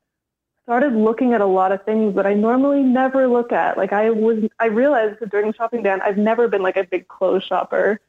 started 0.63 0.94
looking 0.94 1.34
at 1.34 1.41
a 1.41 1.46
lot 1.46 1.72
of 1.72 1.84
things 1.84 2.15
that 2.15 2.25
I 2.25 2.34
normally 2.34 2.84
never 2.84 3.27
look 3.27 3.51
at. 3.51 3.77
Like 3.77 3.91
I 3.91 4.12
was, 4.12 4.44
I 4.60 4.68
realized 4.68 5.20
that 5.20 5.32
during 5.32 5.48
the 5.48 5.53
shopping 5.53 5.84
ban, 5.84 6.00
I've 6.01 6.18
never 6.18 6.48
been 6.48 6.62
like 6.62 6.77
a 6.77 6.84
big 6.84 7.08
clothes 7.08 7.44
shopper. 7.44 8.00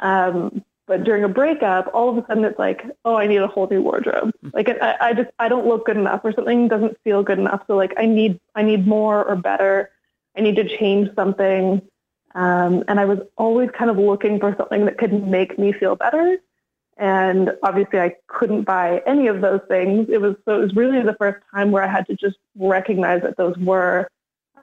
Um, 0.00 0.64
But 0.86 1.02
during 1.02 1.24
a 1.24 1.28
breakup, 1.28 1.90
all 1.92 2.08
of 2.08 2.16
a 2.16 2.26
sudden 2.26 2.44
it's 2.44 2.58
like, 2.58 2.84
oh, 3.04 3.16
I 3.16 3.26
need 3.26 3.38
a 3.38 3.48
whole 3.48 3.66
new 3.68 3.82
wardrobe. 3.82 4.32
Mm-hmm. 4.44 4.50
Like 4.54 4.68
I, 4.68 4.96
I 5.00 5.12
just 5.14 5.30
I 5.38 5.48
don't 5.48 5.66
look 5.66 5.86
good 5.86 5.96
enough, 5.96 6.20
or 6.22 6.32
something 6.32 6.68
doesn't 6.68 6.96
feel 7.02 7.22
good 7.22 7.38
enough. 7.38 7.62
So 7.66 7.76
like 7.76 7.92
I 7.96 8.06
need 8.06 8.40
I 8.54 8.62
need 8.62 8.86
more 8.86 9.24
or 9.24 9.36
better. 9.36 9.90
I 10.36 10.42
need 10.42 10.56
to 10.56 10.78
change 10.78 11.10
something. 11.14 11.82
Um, 12.34 12.84
and 12.86 13.00
I 13.00 13.06
was 13.06 13.18
always 13.36 13.70
kind 13.70 13.90
of 13.90 13.96
looking 13.96 14.38
for 14.38 14.54
something 14.58 14.84
that 14.84 14.98
could 14.98 15.26
make 15.26 15.58
me 15.58 15.72
feel 15.72 15.96
better. 15.96 16.36
And 16.98 17.52
obviously, 17.62 18.00
I 18.00 18.14
couldn't 18.28 18.62
buy 18.62 19.02
any 19.06 19.26
of 19.26 19.40
those 19.40 19.60
things. 19.68 20.08
It 20.10 20.20
was 20.20 20.36
so 20.44 20.56
it 20.56 20.62
was 20.62 20.76
really 20.76 21.02
the 21.02 21.14
first 21.14 21.38
time 21.54 21.70
where 21.70 21.82
I 21.82 21.88
had 21.88 22.06
to 22.06 22.14
just 22.14 22.36
recognize 22.56 23.22
that 23.22 23.36
those 23.36 23.56
were, 23.58 24.08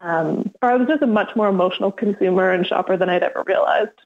um, 0.01 0.51
or 0.61 0.71
I 0.71 0.75
was 0.75 0.87
just 0.87 1.03
a 1.03 1.07
much 1.07 1.35
more 1.35 1.49
emotional 1.49 1.91
consumer 1.91 2.51
and 2.51 2.65
shopper 2.65 2.95
than 2.95 3.09
I'd 3.09 3.23
ever 3.23 3.43
realized. 3.45 3.99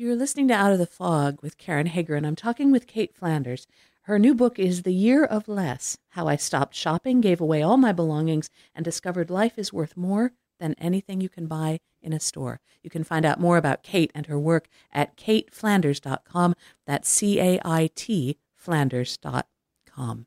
You're 0.00 0.14
listening 0.14 0.46
to 0.46 0.54
Out 0.54 0.70
of 0.70 0.78
the 0.78 0.86
Fog 0.86 1.42
with 1.42 1.58
Karen 1.58 1.86
Hager, 1.86 2.14
and 2.14 2.24
I'm 2.24 2.36
talking 2.36 2.70
with 2.70 2.86
Cait 2.86 3.16
Flanders. 3.16 3.66
Her 4.02 4.16
new 4.16 4.32
book 4.32 4.56
is 4.56 4.84
The 4.84 4.94
Year 4.94 5.24
of 5.24 5.48
Less 5.48 5.98
How 6.10 6.28
I 6.28 6.36
Stopped 6.36 6.76
Shopping, 6.76 7.20
Gave 7.20 7.40
Away 7.40 7.62
All 7.62 7.76
My 7.76 7.90
Belongings, 7.90 8.48
and 8.76 8.84
Discovered 8.84 9.28
Life 9.28 9.58
is 9.58 9.72
Worth 9.72 9.96
More 9.96 10.30
Than 10.60 10.74
Anything 10.74 11.20
You 11.20 11.28
Can 11.28 11.48
Buy 11.48 11.80
in 12.00 12.12
a 12.12 12.20
Store. 12.20 12.60
You 12.80 12.90
can 12.90 13.02
find 13.02 13.26
out 13.26 13.40
more 13.40 13.56
about 13.56 13.82
Cait 13.82 14.12
and 14.14 14.26
her 14.26 14.38
work 14.38 14.68
at 14.92 15.16
caitflanders.com. 15.16 16.54
That's 16.86 17.08
C 17.08 17.40
A 17.40 17.60
I 17.64 17.90
T 17.92 18.38
Flanders.com. 18.54 20.26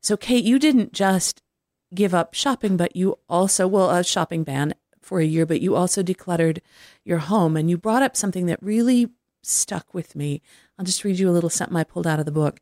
So, 0.00 0.16
Cait, 0.16 0.44
you 0.44 0.58
didn't 0.58 0.94
just 0.94 1.42
give 1.94 2.14
up 2.14 2.32
shopping, 2.32 2.78
but 2.78 2.96
you 2.96 3.18
also, 3.28 3.68
well, 3.68 3.90
a 3.90 4.02
shopping 4.02 4.44
ban 4.44 4.72
for 5.08 5.20
a 5.20 5.24
year, 5.24 5.46
but 5.46 5.62
you 5.62 5.74
also 5.74 6.02
decluttered 6.02 6.58
your 7.02 7.18
home. 7.18 7.56
And 7.56 7.70
you 7.70 7.78
brought 7.78 8.02
up 8.02 8.14
something 8.14 8.46
that 8.46 8.62
really 8.62 9.08
stuck 9.42 9.94
with 9.94 10.14
me. 10.14 10.42
I'll 10.78 10.84
just 10.84 11.02
read 11.02 11.18
you 11.18 11.30
a 11.30 11.32
little 11.32 11.50
something 11.50 11.76
I 11.76 11.84
pulled 11.84 12.06
out 12.06 12.20
of 12.20 12.26
the 12.26 12.30
book. 12.30 12.60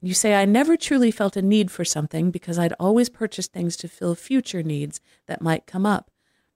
You 0.00 0.14
say, 0.14 0.34
I 0.34 0.44
never 0.44 0.76
truly 0.76 1.10
felt 1.10 1.36
a 1.36 1.42
need 1.42 1.70
for 1.70 1.84
something 1.84 2.30
because 2.30 2.58
I'd 2.58 2.72
always 2.80 3.08
purchased 3.08 3.52
things 3.52 3.76
to 3.78 3.88
fill 3.88 4.14
future 4.14 4.62
needs 4.62 5.00
that 5.26 5.42
might 5.42 5.66
come 5.66 5.84
up. 5.84 6.10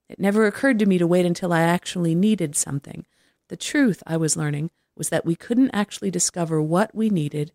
It 0.07 0.19
never 0.19 0.47
occurred 0.47 0.79
to 0.79 0.85
me 0.85 0.97
to 0.97 1.05
wait 1.05 1.25
until 1.25 1.51
I 1.51 1.61
actually 1.61 2.15
needed 2.15 2.55
something. 2.55 3.05
The 3.49 3.57
truth, 3.57 4.01
I 4.07 4.17
was 4.17 4.37
learning, 4.37 4.71
was 4.95 5.09
that 5.09 5.25
we 5.25 5.35
couldn't 5.35 5.71
actually 5.73 6.09
discover 6.09 6.61
what 6.61 6.95
we 6.95 7.09
needed 7.09 7.51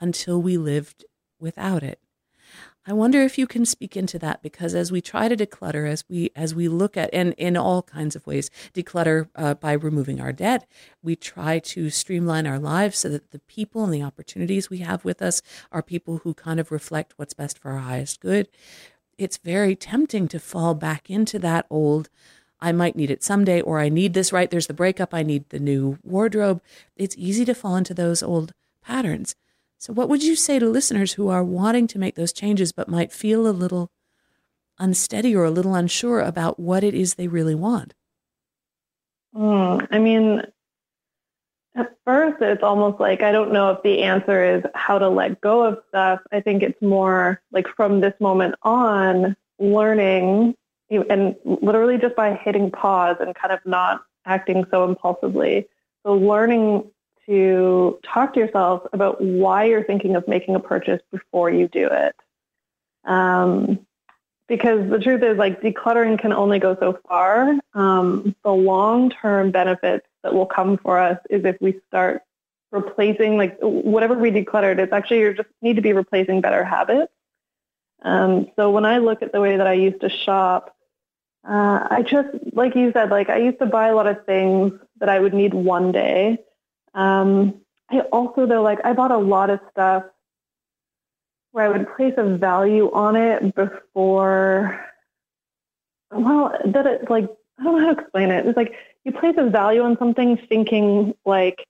until 0.00 0.40
we 0.40 0.56
lived 0.56 1.04
without 1.38 1.82
it. 1.82 1.98
I 2.86 2.92
wonder 2.92 3.22
if 3.22 3.38
you 3.38 3.46
can 3.46 3.64
speak 3.64 3.96
into 3.96 4.18
that 4.18 4.42
because 4.42 4.74
as 4.74 4.92
we 4.92 5.00
try 5.00 5.28
to 5.28 5.36
declutter, 5.36 5.88
as 5.88 6.04
we 6.06 6.30
as 6.36 6.54
we 6.54 6.68
look 6.68 6.98
at 6.98 7.08
and 7.14 7.32
in 7.38 7.56
all 7.56 7.82
kinds 7.82 8.14
of 8.14 8.26
ways 8.26 8.50
declutter 8.74 9.28
uh, 9.34 9.54
by 9.54 9.72
removing 9.72 10.20
our 10.20 10.32
debt, 10.32 10.66
we 11.02 11.16
try 11.16 11.58
to 11.60 11.88
streamline 11.88 12.46
our 12.46 12.58
lives 12.58 12.98
so 12.98 13.08
that 13.08 13.30
the 13.30 13.38
people 13.38 13.84
and 13.84 13.94
the 13.94 14.02
opportunities 14.02 14.68
we 14.68 14.78
have 14.78 15.02
with 15.02 15.22
us 15.22 15.40
are 15.72 15.82
people 15.82 16.18
who 16.18 16.34
kind 16.34 16.60
of 16.60 16.70
reflect 16.70 17.14
what's 17.16 17.32
best 17.32 17.58
for 17.58 17.70
our 17.70 17.78
highest 17.78 18.20
good. 18.20 18.48
It's 19.16 19.38
very 19.38 19.74
tempting 19.74 20.28
to 20.28 20.38
fall 20.38 20.74
back 20.74 21.08
into 21.08 21.38
that 21.38 21.64
old. 21.70 22.10
I 22.60 22.72
might 22.72 22.96
need 22.96 23.10
it 23.10 23.22
someday, 23.22 23.62
or 23.62 23.78
I 23.78 23.88
need 23.88 24.12
this 24.12 24.32
right. 24.32 24.50
There's 24.50 24.66
the 24.66 24.74
breakup. 24.74 25.14
I 25.14 25.22
need 25.22 25.48
the 25.48 25.58
new 25.58 25.98
wardrobe. 26.02 26.60
It's 26.96 27.16
easy 27.16 27.44
to 27.46 27.54
fall 27.54 27.76
into 27.76 27.94
those 27.94 28.22
old 28.22 28.52
patterns. 28.82 29.36
So, 29.84 29.92
what 29.92 30.08
would 30.08 30.22
you 30.22 30.34
say 30.34 30.58
to 30.58 30.66
listeners 30.66 31.12
who 31.12 31.28
are 31.28 31.44
wanting 31.44 31.86
to 31.88 31.98
make 31.98 32.14
those 32.14 32.32
changes 32.32 32.72
but 32.72 32.88
might 32.88 33.12
feel 33.12 33.46
a 33.46 33.52
little 33.52 33.90
unsteady 34.78 35.36
or 35.36 35.44
a 35.44 35.50
little 35.50 35.74
unsure 35.74 36.20
about 36.20 36.58
what 36.58 36.82
it 36.82 36.94
is 36.94 37.16
they 37.16 37.28
really 37.28 37.54
want? 37.54 37.92
Mm, 39.36 39.86
I 39.90 39.98
mean, 39.98 40.42
at 41.74 41.94
first, 42.06 42.40
it's 42.40 42.62
almost 42.62 42.98
like 42.98 43.20
I 43.20 43.30
don't 43.30 43.52
know 43.52 43.72
if 43.72 43.82
the 43.82 44.04
answer 44.04 44.56
is 44.56 44.62
how 44.74 44.98
to 44.98 45.10
let 45.10 45.42
go 45.42 45.62
of 45.62 45.82
stuff. 45.90 46.20
I 46.32 46.40
think 46.40 46.62
it's 46.62 46.80
more 46.80 47.42
like 47.52 47.68
from 47.76 48.00
this 48.00 48.14
moment 48.20 48.54
on, 48.62 49.36
learning 49.58 50.54
and 50.88 51.36
literally 51.44 51.98
just 51.98 52.16
by 52.16 52.32
hitting 52.36 52.70
pause 52.70 53.16
and 53.20 53.34
kind 53.34 53.52
of 53.52 53.60
not 53.66 54.00
acting 54.24 54.64
so 54.70 54.84
impulsively. 54.84 55.68
So, 56.06 56.14
learning 56.14 56.90
to 57.26 57.98
talk 58.04 58.34
to 58.34 58.40
yourself 58.40 58.82
about 58.92 59.20
why 59.20 59.64
you're 59.64 59.84
thinking 59.84 60.16
of 60.16 60.26
making 60.28 60.54
a 60.54 60.60
purchase 60.60 61.00
before 61.10 61.50
you 61.50 61.68
do 61.68 61.88
it. 61.90 62.16
Um, 63.04 63.86
because 64.46 64.90
the 64.90 64.98
truth 64.98 65.22
is, 65.22 65.38
like, 65.38 65.62
decluttering 65.62 66.18
can 66.18 66.32
only 66.32 66.58
go 66.58 66.76
so 66.78 66.98
far. 67.08 67.58
Um, 67.72 68.34
the 68.44 68.52
long 68.52 69.10
term 69.10 69.50
benefits 69.50 70.06
that 70.22 70.34
will 70.34 70.46
come 70.46 70.76
for 70.76 70.98
us 70.98 71.18
is 71.30 71.44
if 71.44 71.56
we 71.60 71.80
start 71.88 72.22
replacing, 72.70 73.36
like, 73.38 73.56
whatever 73.60 74.14
we 74.14 74.30
decluttered, 74.30 74.78
it's 74.78 74.92
actually 74.92 75.20
you 75.20 75.34
just 75.34 75.48
need 75.62 75.76
to 75.76 75.82
be 75.82 75.92
replacing 75.92 76.40
better 76.40 76.64
habits. 76.64 77.12
Um, 78.02 78.48
so 78.56 78.70
when 78.70 78.84
I 78.84 78.98
look 78.98 79.22
at 79.22 79.32
the 79.32 79.40
way 79.40 79.56
that 79.56 79.66
I 79.66 79.72
used 79.72 80.02
to 80.02 80.10
shop, 80.10 80.76
uh, 81.48 81.86
I 81.90 82.02
just, 82.02 82.28
like 82.52 82.74
you 82.74 82.92
said, 82.92 83.10
like 83.10 83.30
I 83.30 83.38
used 83.38 83.58
to 83.60 83.66
buy 83.66 83.88
a 83.88 83.94
lot 83.94 84.06
of 84.06 84.24
things 84.26 84.72
that 84.98 85.08
I 85.08 85.20
would 85.20 85.34
need 85.34 85.54
one 85.54 85.92
day. 85.92 86.38
Um, 86.94 87.60
I 87.90 88.00
also, 88.00 88.46
though, 88.46 88.62
like 88.62 88.80
I 88.84 88.92
bought 88.92 89.10
a 89.10 89.18
lot 89.18 89.50
of 89.50 89.60
stuff 89.70 90.04
where 91.52 91.66
I 91.66 91.68
would 91.68 91.94
place 91.96 92.14
a 92.16 92.36
value 92.36 92.90
on 92.92 93.16
it 93.16 93.54
before, 93.54 94.84
well, 96.10 96.56
that 96.64 96.86
it's 96.86 97.08
like, 97.08 97.28
I 97.58 97.62
don't 97.62 97.80
know 97.80 97.86
how 97.86 97.94
to 97.94 98.00
explain 98.00 98.30
it. 98.30 98.46
It's 98.46 98.56
like 98.56 98.74
you 99.04 99.12
place 99.12 99.36
a 99.38 99.48
value 99.48 99.82
on 99.82 99.96
something 99.98 100.36
thinking 100.48 101.14
like, 101.24 101.64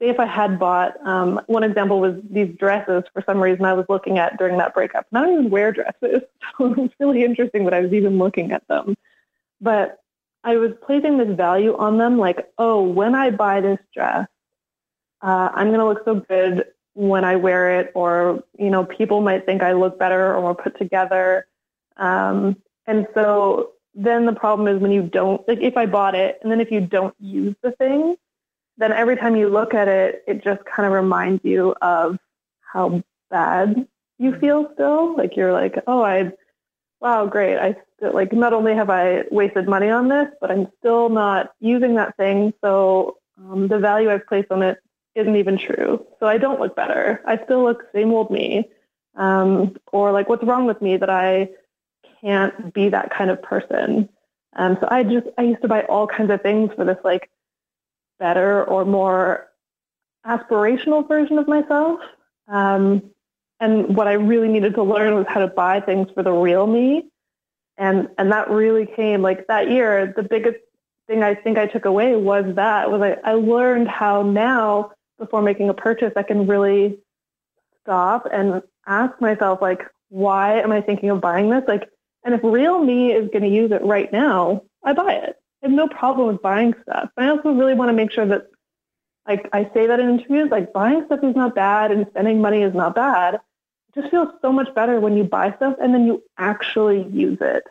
say 0.00 0.08
if 0.08 0.18
I 0.18 0.26
had 0.26 0.58
bought, 0.58 0.94
um, 1.06 1.40
one 1.46 1.62
example 1.62 2.00
was 2.00 2.16
these 2.28 2.54
dresses 2.58 3.04
for 3.12 3.22
some 3.24 3.40
reason 3.40 3.64
I 3.64 3.72
was 3.72 3.86
looking 3.88 4.18
at 4.18 4.36
during 4.36 4.58
that 4.58 4.74
breakup. 4.74 5.06
And 5.10 5.18
I 5.18 5.26
don't 5.26 5.38
even 5.38 5.50
wear 5.50 5.72
dresses. 5.72 6.22
So 6.58 6.66
it 6.66 6.76
was 6.76 6.90
really 7.00 7.24
interesting 7.24 7.64
that 7.64 7.74
I 7.74 7.80
was 7.80 7.92
even 7.92 8.18
looking 8.18 8.52
at 8.52 8.66
them. 8.68 8.96
But 9.60 9.98
I 10.44 10.56
was 10.56 10.72
placing 10.86 11.16
this 11.16 11.34
value 11.34 11.74
on 11.76 11.96
them 11.96 12.18
like, 12.18 12.46
oh, 12.58 12.82
when 12.82 13.14
I 13.14 13.30
buy 13.30 13.60
this 13.60 13.78
dress, 13.94 14.28
uh, 15.24 15.50
I'm 15.54 15.68
going 15.68 15.80
to 15.80 15.86
look 15.86 16.04
so 16.04 16.16
good 16.16 16.66
when 16.92 17.24
I 17.24 17.36
wear 17.36 17.80
it, 17.80 17.90
or 17.94 18.44
you 18.58 18.70
know, 18.70 18.84
people 18.84 19.20
might 19.20 19.46
think 19.46 19.62
I 19.62 19.72
look 19.72 19.98
better 19.98 20.34
or 20.34 20.40
more 20.42 20.54
put 20.54 20.78
together. 20.78 21.46
Um, 21.96 22.56
and 22.86 23.06
so 23.14 23.70
then 23.94 24.26
the 24.26 24.32
problem 24.32 24.68
is 24.68 24.80
when 24.80 24.92
you 24.92 25.02
don't, 25.02 25.46
like 25.48 25.60
if 25.60 25.76
I 25.76 25.86
bought 25.86 26.14
it, 26.14 26.38
and 26.42 26.52
then 26.52 26.60
if 26.60 26.70
you 26.70 26.80
don't 26.80 27.14
use 27.18 27.56
the 27.62 27.72
thing, 27.72 28.16
then 28.76 28.92
every 28.92 29.16
time 29.16 29.34
you 29.34 29.48
look 29.48 29.72
at 29.72 29.88
it, 29.88 30.22
it 30.26 30.44
just 30.44 30.62
kind 30.66 30.86
of 30.86 30.92
reminds 30.92 31.44
you 31.44 31.74
of 31.80 32.18
how 32.60 33.02
bad 33.30 33.88
you 34.18 34.38
feel 34.38 34.70
still. 34.74 35.16
Like 35.16 35.36
you're 35.36 35.52
like, 35.52 35.82
oh, 35.86 36.02
I, 36.02 36.32
wow, 37.00 37.26
great. 37.26 37.56
I 37.58 37.76
like 38.00 38.32
not 38.32 38.52
only 38.52 38.74
have 38.74 38.90
I 38.90 39.22
wasted 39.30 39.68
money 39.68 39.88
on 39.88 40.08
this, 40.08 40.28
but 40.40 40.50
I'm 40.50 40.68
still 40.78 41.08
not 41.08 41.52
using 41.60 41.94
that 41.94 42.16
thing. 42.16 42.52
So 42.60 43.16
um, 43.38 43.68
the 43.68 43.78
value 43.78 44.10
I've 44.10 44.26
placed 44.26 44.50
on 44.50 44.62
it 44.62 44.78
isn't 45.14 45.36
even 45.36 45.58
true. 45.58 46.04
So 46.20 46.26
I 46.26 46.38
don't 46.38 46.60
look 46.60 46.74
better. 46.74 47.22
I 47.26 47.42
still 47.44 47.62
look 47.62 47.84
same 47.94 48.12
old 48.12 48.30
me. 48.30 48.68
Um, 49.16 49.76
or 49.92 50.10
like, 50.12 50.28
what's 50.28 50.42
wrong 50.42 50.66
with 50.66 50.82
me 50.82 50.96
that 50.96 51.10
I 51.10 51.50
can't 52.20 52.74
be 52.74 52.88
that 52.88 53.10
kind 53.10 53.30
of 53.30 53.42
person? 53.42 54.08
Um, 54.56 54.76
so 54.80 54.88
I 54.90 55.02
just 55.04 55.26
I 55.38 55.42
used 55.42 55.62
to 55.62 55.68
buy 55.68 55.82
all 55.82 56.06
kinds 56.06 56.30
of 56.30 56.42
things 56.42 56.70
for 56.74 56.84
this 56.84 56.98
like 57.04 57.30
better 58.18 58.64
or 58.64 58.84
more 58.84 59.48
aspirational 60.26 61.06
version 61.06 61.38
of 61.38 61.48
myself. 61.48 62.00
Um, 62.48 63.10
and 63.60 63.96
what 63.96 64.08
I 64.08 64.14
really 64.14 64.48
needed 64.48 64.74
to 64.74 64.82
learn 64.82 65.14
was 65.14 65.26
how 65.28 65.40
to 65.40 65.46
buy 65.48 65.80
things 65.80 66.08
for 66.14 66.22
the 66.22 66.32
real 66.32 66.66
me. 66.66 67.04
And 67.76 68.08
and 68.18 68.32
that 68.32 68.50
really 68.50 68.86
came 68.86 69.22
like 69.22 69.46
that 69.48 69.70
year. 69.70 70.12
The 70.16 70.22
biggest 70.22 70.58
thing 71.06 71.22
I 71.22 71.34
think 71.34 71.58
I 71.58 71.66
took 71.66 71.84
away 71.84 72.16
was 72.16 72.44
that 72.54 72.90
was 72.90 73.02
I, 73.02 73.16
I 73.24 73.34
learned 73.34 73.88
how 73.88 74.22
now 74.22 74.92
before 75.18 75.42
making 75.42 75.68
a 75.68 75.74
purchase, 75.74 76.12
I 76.16 76.22
can 76.22 76.46
really 76.46 76.98
stop 77.82 78.26
and 78.30 78.62
ask 78.86 79.20
myself, 79.20 79.60
like, 79.62 79.82
why 80.08 80.60
am 80.60 80.72
I 80.72 80.80
thinking 80.80 81.10
of 81.10 81.20
buying 81.20 81.50
this? 81.50 81.64
Like, 81.66 81.90
and 82.24 82.34
if 82.34 82.40
real 82.42 82.82
me 82.82 83.12
is 83.12 83.28
going 83.30 83.42
to 83.42 83.48
use 83.48 83.70
it 83.70 83.82
right 83.82 84.12
now, 84.12 84.62
I 84.82 84.92
buy 84.92 85.12
it. 85.14 85.36
I 85.62 85.66
have 85.66 85.72
no 85.72 85.88
problem 85.88 86.28
with 86.28 86.42
buying 86.42 86.74
stuff. 86.82 87.10
But 87.14 87.24
I 87.24 87.28
also 87.28 87.52
really 87.52 87.74
want 87.74 87.88
to 87.90 87.94
make 87.94 88.10
sure 88.10 88.26
that, 88.26 88.48
like, 89.26 89.48
I 89.52 89.70
say 89.74 89.86
that 89.86 90.00
in 90.00 90.08
interviews, 90.08 90.50
like, 90.50 90.72
buying 90.72 91.04
stuff 91.06 91.20
is 91.22 91.34
not 91.34 91.54
bad 91.54 91.90
and 91.90 92.06
spending 92.10 92.40
money 92.40 92.62
is 92.62 92.74
not 92.74 92.94
bad. 92.94 93.34
It 93.34 94.00
just 94.00 94.10
feels 94.10 94.28
so 94.42 94.52
much 94.52 94.74
better 94.74 95.00
when 95.00 95.16
you 95.16 95.24
buy 95.24 95.52
stuff 95.56 95.76
and 95.80 95.94
then 95.94 96.06
you 96.06 96.22
actually 96.38 97.04
use 97.08 97.38
it. 97.40 97.64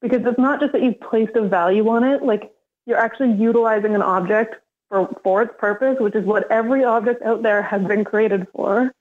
Because 0.00 0.24
it's 0.24 0.38
not 0.38 0.60
just 0.60 0.72
that 0.72 0.82
you've 0.82 1.00
placed 1.00 1.34
a 1.36 1.42
value 1.42 1.88
on 1.88 2.04
it, 2.04 2.22
like, 2.22 2.52
you're 2.86 2.98
actually 2.98 3.32
utilizing 3.32 3.94
an 3.94 4.02
object 4.02 4.56
for, 4.88 5.08
for 5.22 5.42
its 5.42 5.54
purpose, 5.58 5.96
which 6.00 6.14
is 6.14 6.24
what 6.24 6.50
every 6.50 6.84
object 6.84 7.22
out 7.22 7.42
there 7.42 7.62
has 7.62 7.82
been 7.82 8.04
created 8.04 8.46
for. 8.54 8.92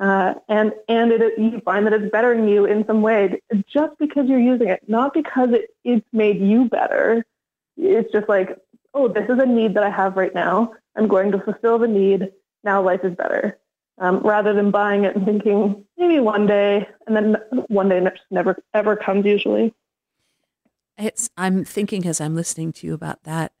Uh, 0.00 0.34
and 0.48 0.72
and 0.88 1.10
it, 1.10 1.38
you 1.38 1.60
find 1.64 1.84
that 1.84 1.92
it's 1.92 2.10
bettering 2.12 2.46
you 2.46 2.66
in 2.66 2.86
some 2.86 3.02
way 3.02 3.40
just 3.66 3.98
because 3.98 4.28
you're 4.28 4.38
using 4.38 4.68
it, 4.68 4.80
not 4.86 5.12
because 5.12 5.50
it, 5.50 5.70
it's 5.82 6.06
made 6.12 6.40
you 6.40 6.66
better. 6.66 7.24
It's 7.76 8.10
just 8.12 8.28
like, 8.28 8.56
oh, 8.94 9.08
this 9.08 9.28
is 9.28 9.38
a 9.40 9.46
need 9.46 9.74
that 9.74 9.82
I 9.82 9.90
have 9.90 10.16
right 10.16 10.34
now. 10.34 10.72
I'm 10.94 11.08
going 11.08 11.32
to 11.32 11.40
fulfill 11.40 11.78
the 11.78 11.88
need. 11.88 12.30
Now 12.62 12.80
life 12.80 13.00
is 13.02 13.14
better. 13.14 13.58
Um, 13.98 14.20
rather 14.20 14.52
than 14.52 14.70
buying 14.70 15.04
it 15.04 15.16
and 15.16 15.24
thinking 15.24 15.84
maybe 15.96 16.20
one 16.20 16.46
day, 16.46 16.88
and 17.08 17.16
then 17.16 17.36
one 17.66 17.88
day 17.88 18.00
just 18.00 18.22
never 18.30 18.62
ever 18.72 18.94
comes 18.94 19.26
usually. 19.26 19.74
It's 20.96 21.28
I'm 21.36 21.64
thinking 21.64 22.06
as 22.06 22.20
I'm 22.20 22.36
listening 22.36 22.72
to 22.74 22.86
you 22.86 22.94
about 22.94 23.24
that 23.24 23.52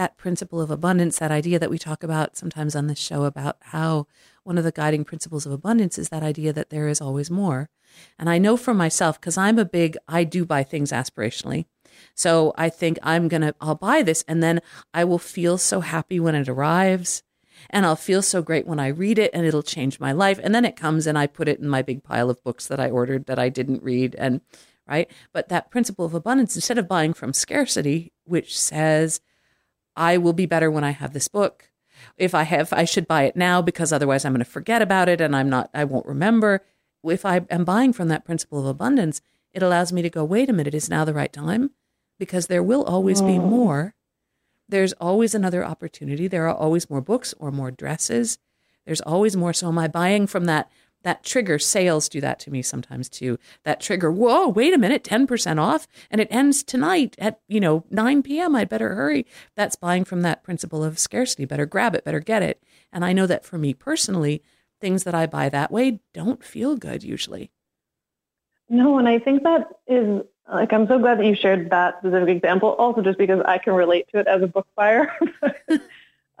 that 0.00 0.16
principle 0.16 0.62
of 0.62 0.70
abundance, 0.70 1.18
that 1.18 1.30
idea 1.30 1.58
that 1.58 1.68
we 1.68 1.78
talk 1.78 2.02
about 2.02 2.34
sometimes 2.34 2.74
on 2.74 2.86
this 2.86 2.98
show 2.98 3.24
about 3.24 3.58
how 3.60 4.06
one 4.44 4.56
of 4.56 4.64
the 4.64 4.72
guiding 4.72 5.04
principles 5.04 5.44
of 5.44 5.52
abundance 5.52 5.98
is 5.98 6.08
that 6.08 6.22
idea 6.22 6.54
that 6.54 6.70
there 6.70 6.88
is 6.88 7.02
always 7.02 7.30
more. 7.30 7.68
And 8.18 8.30
I 8.30 8.38
know 8.38 8.56
for 8.56 8.72
myself, 8.72 9.20
because 9.20 9.36
I'm 9.36 9.58
a 9.58 9.64
big, 9.66 9.98
I 10.08 10.24
do 10.24 10.46
buy 10.46 10.62
things 10.62 10.90
aspirationally. 10.90 11.66
So 12.14 12.54
I 12.56 12.70
think 12.70 12.98
I'm 13.02 13.28
going 13.28 13.42
to, 13.42 13.54
I'll 13.60 13.74
buy 13.74 14.02
this 14.02 14.24
and 14.26 14.42
then 14.42 14.62
I 14.94 15.04
will 15.04 15.18
feel 15.18 15.58
so 15.58 15.80
happy 15.80 16.18
when 16.18 16.34
it 16.34 16.48
arrives. 16.48 17.22
And 17.68 17.84
I'll 17.84 17.94
feel 17.94 18.22
so 18.22 18.40
great 18.40 18.66
when 18.66 18.80
I 18.80 18.86
read 18.86 19.18
it 19.18 19.30
and 19.34 19.44
it'll 19.44 19.62
change 19.62 20.00
my 20.00 20.12
life. 20.12 20.40
And 20.42 20.54
then 20.54 20.64
it 20.64 20.76
comes 20.76 21.06
and 21.06 21.18
I 21.18 21.26
put 21.26 21.46
it 21.46 21.60
in 21.60 21.68
my 21.68 21.82
big 21.82 22.02
pile 22.02 22.30
of 22.30 22.42
books 22.42 22.66
that 22.68 22.80
I 22.80 22.88
ordered 22.88 23.26
that 23.26 23.38
I 23.38 23.50
didn't 23.50 23.82
read. 23.82 24.14
And 24.14 24.40
right. 24.88 25.10
But 25.34 25.50
that 25.50 25.70
principle 25.70 26.06
of 26.06 26.14
abundance, 26.14 26.56
instead 26.56 26.78
of 26.78 26.88
buying 26.88 27.12
from 27.12 27.34
scarcity, 27.34 28.14
which 28.24 28.58
says, 28.58 29.20
I 29.96 30.18
will 30.18 30.32
be 30.32 30.46
better 30.46 30.70
when 30.70 30.84
I 30.84 30.90
have 30.90 31.12
this 31.12 31.28
book. 31.28 31.70
If 32.16 32.34
I 32.34 32.44
have, 32.44 32.72
I 32.72 32.84
should 32.84 33.06
buy 33.06 33.24
it 33.24 33.36
now 33.36 33.60
because 33.60 33.92
otherwise 33.92 34.24
I'm 34.24 34.32
going 34.32 34.44
to 34.44 34.50
forget 34.50 34.82
about 34.82 35.08
it 35.08 35.20
and 35.20 35.36
I'm 35.36 35.50
not, 35.50 35.70
I 35.74 35.84
won't 35.84 36.06
remember. 36.06 36.64
If 37.04 37.24
I 37.24 37.42
am 37.50 37.64
buying 37.64 37.92
from 37.92 38.08
that 38.08 38.24
principle 38.24 38.60
of 38.60 38.66
abundance, 38.66 39.20
it 39.52 39.62
allows 39.62 39.92
me 39.92 40.02
to 40.02 40.10
go, 40.10 40.24
wait 40.24 40.48
a 40.48 40.52
minute, 40.52 40.74
is 40.74 40.88
now 40.88 41.04
the 41.04 41.14
right 41.14 41.32
time? 41.32 41.70
Because 42.18 42.46
there 42.46 42.62
will 42.62 42.84
always 42.84 43.20
be 43.20 43.38
oh. 43.38 43.46
more. 43.46 43.94
There's 44.68 44.92
always 44.94 45.34
another 45.34 45.64
opportunity. 45.64 46.28
There 46.28 46.48
are 46.48 46.54
always 46.54 46.88
more 46.88 47.00
books 47.00 47.34
or 47.38 47.50
more 47.50 47.70
dresses. 47.70 48.38
There's 48.86 49.00
always 49.00 49.36
more. 49.36 49.52
So 49.52 49.68
am 49.68 49.78
I 49.78 49.88
buying 49.88 50.26
from 50.26 50.44
that 50.44 50.70
that 51.02 51.24
trigger 51.24 51.58
sales 51.58 52.08
do 52.08 52.20
that 52.20 52.38
to 52.40 52.50
me 52.50 52.62
sometimes 52.62 53.08
too. 53.08 53.38
That 53.64 53.80
trigger 53.80 54.10
whoa 54.10 54.48
wait 54.48 54.74
a 54.74 54.78
minute 54.78 55.04
10% 55.04 55.60
off 55.60 55.86
and 56.10 56.20
it 56.20 56.28
ends 56.30 56.62
tonight 56.62 57.16
at 57.18 57.40
you 57.48 57.60
know 57.60 57.84
9 57.90 58.22
p.m 58.22 58.54
i'd 58.54 58.68
better 58.68 58.94
hurry. 58.94 59.26
That's 59.54 59.76
buying 59.76 60.04
from 60.04 60.22
that 60.22 60.42
principle 60.42 60.84
of 60.84 60.98
scarcity. 60.98 61.44
Better 61.44 61.66
grab 61.66 61.94
it 61.94 62.04
better 62.04 62.20
get 62.20 62.42
it. 62.42 62.62
And 62.92 63.04
i 63.04 63.12
know 63.12 63.26
that 63.26 63.44
for 63.44 63.58
me 63.58 63.74
personally 63.74 64.42
things 64.80 65.04
that 65.04 65.14
i 65.14 65.26
buy 65.26 65.48
that 65.48 65.70
way 65.70 66.00
don't 66.14 66.44
feel 66.44 66.76
good 66.76 67.02
usually. 67.02 67.50
No 68.68 68.98
and 68.98 69.08
i 69.08 69.18
think 69.18 69.42
that 69.42 69.68
is 69.86 70.22
like 70.52 70.72
i'm 70.72 70.86
so 70.86 70.98
glad 70.98 71.18
that 71.18 71.26
you 71.26 71.34
shared 71.34 71.70
that 71.70 71.98
specific 72.00 72.28
example 72.28 72.70
also 72.70 73.02
just 73.02 73.18
because 73.18 73.42
i 73.46 73.58
can 73.58 73.74
relate 73.74 74.08
to 74.12 74.18
it 74.18 74.26
as 74.26 74.42
a 74.42 74.46
book 74.46 74.66
buyer. 74.76 75.12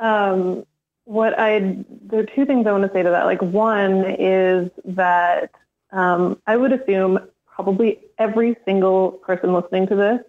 Um, 0.00 0.64
what 1.10 1.36
I 1.36 1.84
there 2.02 2.20
are 2.20 2.36
two 2.36 2.46
things 2.46 2.68
I 2.68 2.72
want 2.72 2.84
to 2.84 2.92
say 2.92 3.02
to 3.02 3.10
that. 3.10 3.24
Like 3.24 3.42
one 3.42 4.04
is 4.16 4.70
that 4.84 5.50
um, 5.90 6.40
I 6.46 6.56
would 6.56 6.72
assume 6.72 7.18
probably 7.52 7.98
every 8.16 8.56
single 8.64 9.10
person 9.10 9.52
listening 9.52 9.88
to 9.88 9.96
this 9.96 10.20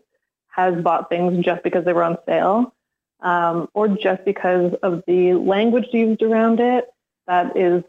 has 0.48 0.82
bought 0.82 1.08
things 1.08 1.46
just 1.46 1.62
because 1.62 1.86
they 1.86 1.94
were 1.94 2.04
on 2.04 2.18
sale, 2.26 2.74
um, 3.20 3.70
or 3.76 3.90
just 3.90 4.26
because 4.26 4.74
of 4.82 5.04
the 5.06 5.36
language 5.36 5.86
used 5.94 6.24
around 6.24 6.60
it. 6.60 6.86
That 7.28 7.56
is 7.56 7.84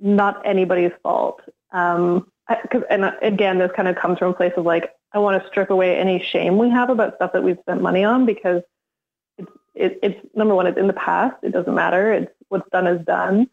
not 0.00 0.44
anybody's 0.44 0.90
fault. 1.00 1.40
Um, 1.70 2.26
cause, 2.48 2.82
and 2.90 3.04
again, 3.22 3.58
this 3.58 3.70
kind 3.76 3.86
of 3.86 3.94
comes 3.94 4.18
from 4.18 4.32
a 4.32 4.34
place 4.34 4.52
of 4.56 4.66
like 4.66 4.92
I 5.12 5.20
want 5.20 5.40
to 5.40 5.48
strip 5.48 5.70
away 5.70 5.96
any 5.96 6.18
shame 6.32 6.58
we 6.58 6.70
have 6.70 6.90
about 6.90 7.14
stuff 7.14 7.34
that 7.34 7.44
we've 7.44 7.58
spent 7.60 7.82
money 7.82 8.02
on 8.02 8.26
because 8.26 8.62
it, 9.74 9.98
it's 10.02 10.20
number 10.34 10.54
one, 10.54 10.66
it's 10.66 10.78
in 10.78 10.86
the 10.86 10.92
past. 10.92 11.36
It 11.42 11.52
doesn't 11.52 11.74
matter. 11.74 12.12
It's 12.12 12.32
what's 12.48 12.68
done 12.70 12.86
is 12.86 13.04
done. 13.04 13.48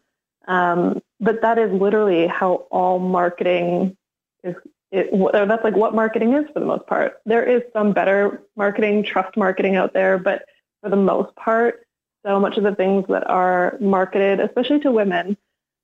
Um, 0.46 1.02
but 1.20 1.42
that 1.42 1.58
is 1.58 1.72
literally 1.72 2.26
how 2.26 2.66
all 2.70 2.98
marketing 2.98 3.96
is. 4.42 4.56
It, 4.92 5.10
that's 5.32 5.62
like 5.62 5.76
what 5.76 5.94
marketing 5.94 6.32
is 6.32 6.46
for 6.52 6.58
the 6.58 6.66
most 6.66 6.86
part. 6.86 7.20
There 7.24 7.44
is 7.44 7.62
some 7.72 7.92
better 7.92 8.42
marketing, 8.56 9.04
trust 9.04 9.36
marketing 9.36 9.76
out 9.76 9.92
there, 9.92 10.18
but 10.18 10.44
for 10.82 10.90
the 10.90 10.96
most 10.96 11.34
part, 11.36 11.86
so 12.26 12.40
much 12.40 12.56
of 12.56 12.64
the 12.64 12.74
things 12.74 13.04
that 13.08 13.28
are 13.30 13.78
marketed, 13.80 14.40
especially 14.40 14.80
to 14.80 14.90
women, 14.90 15.36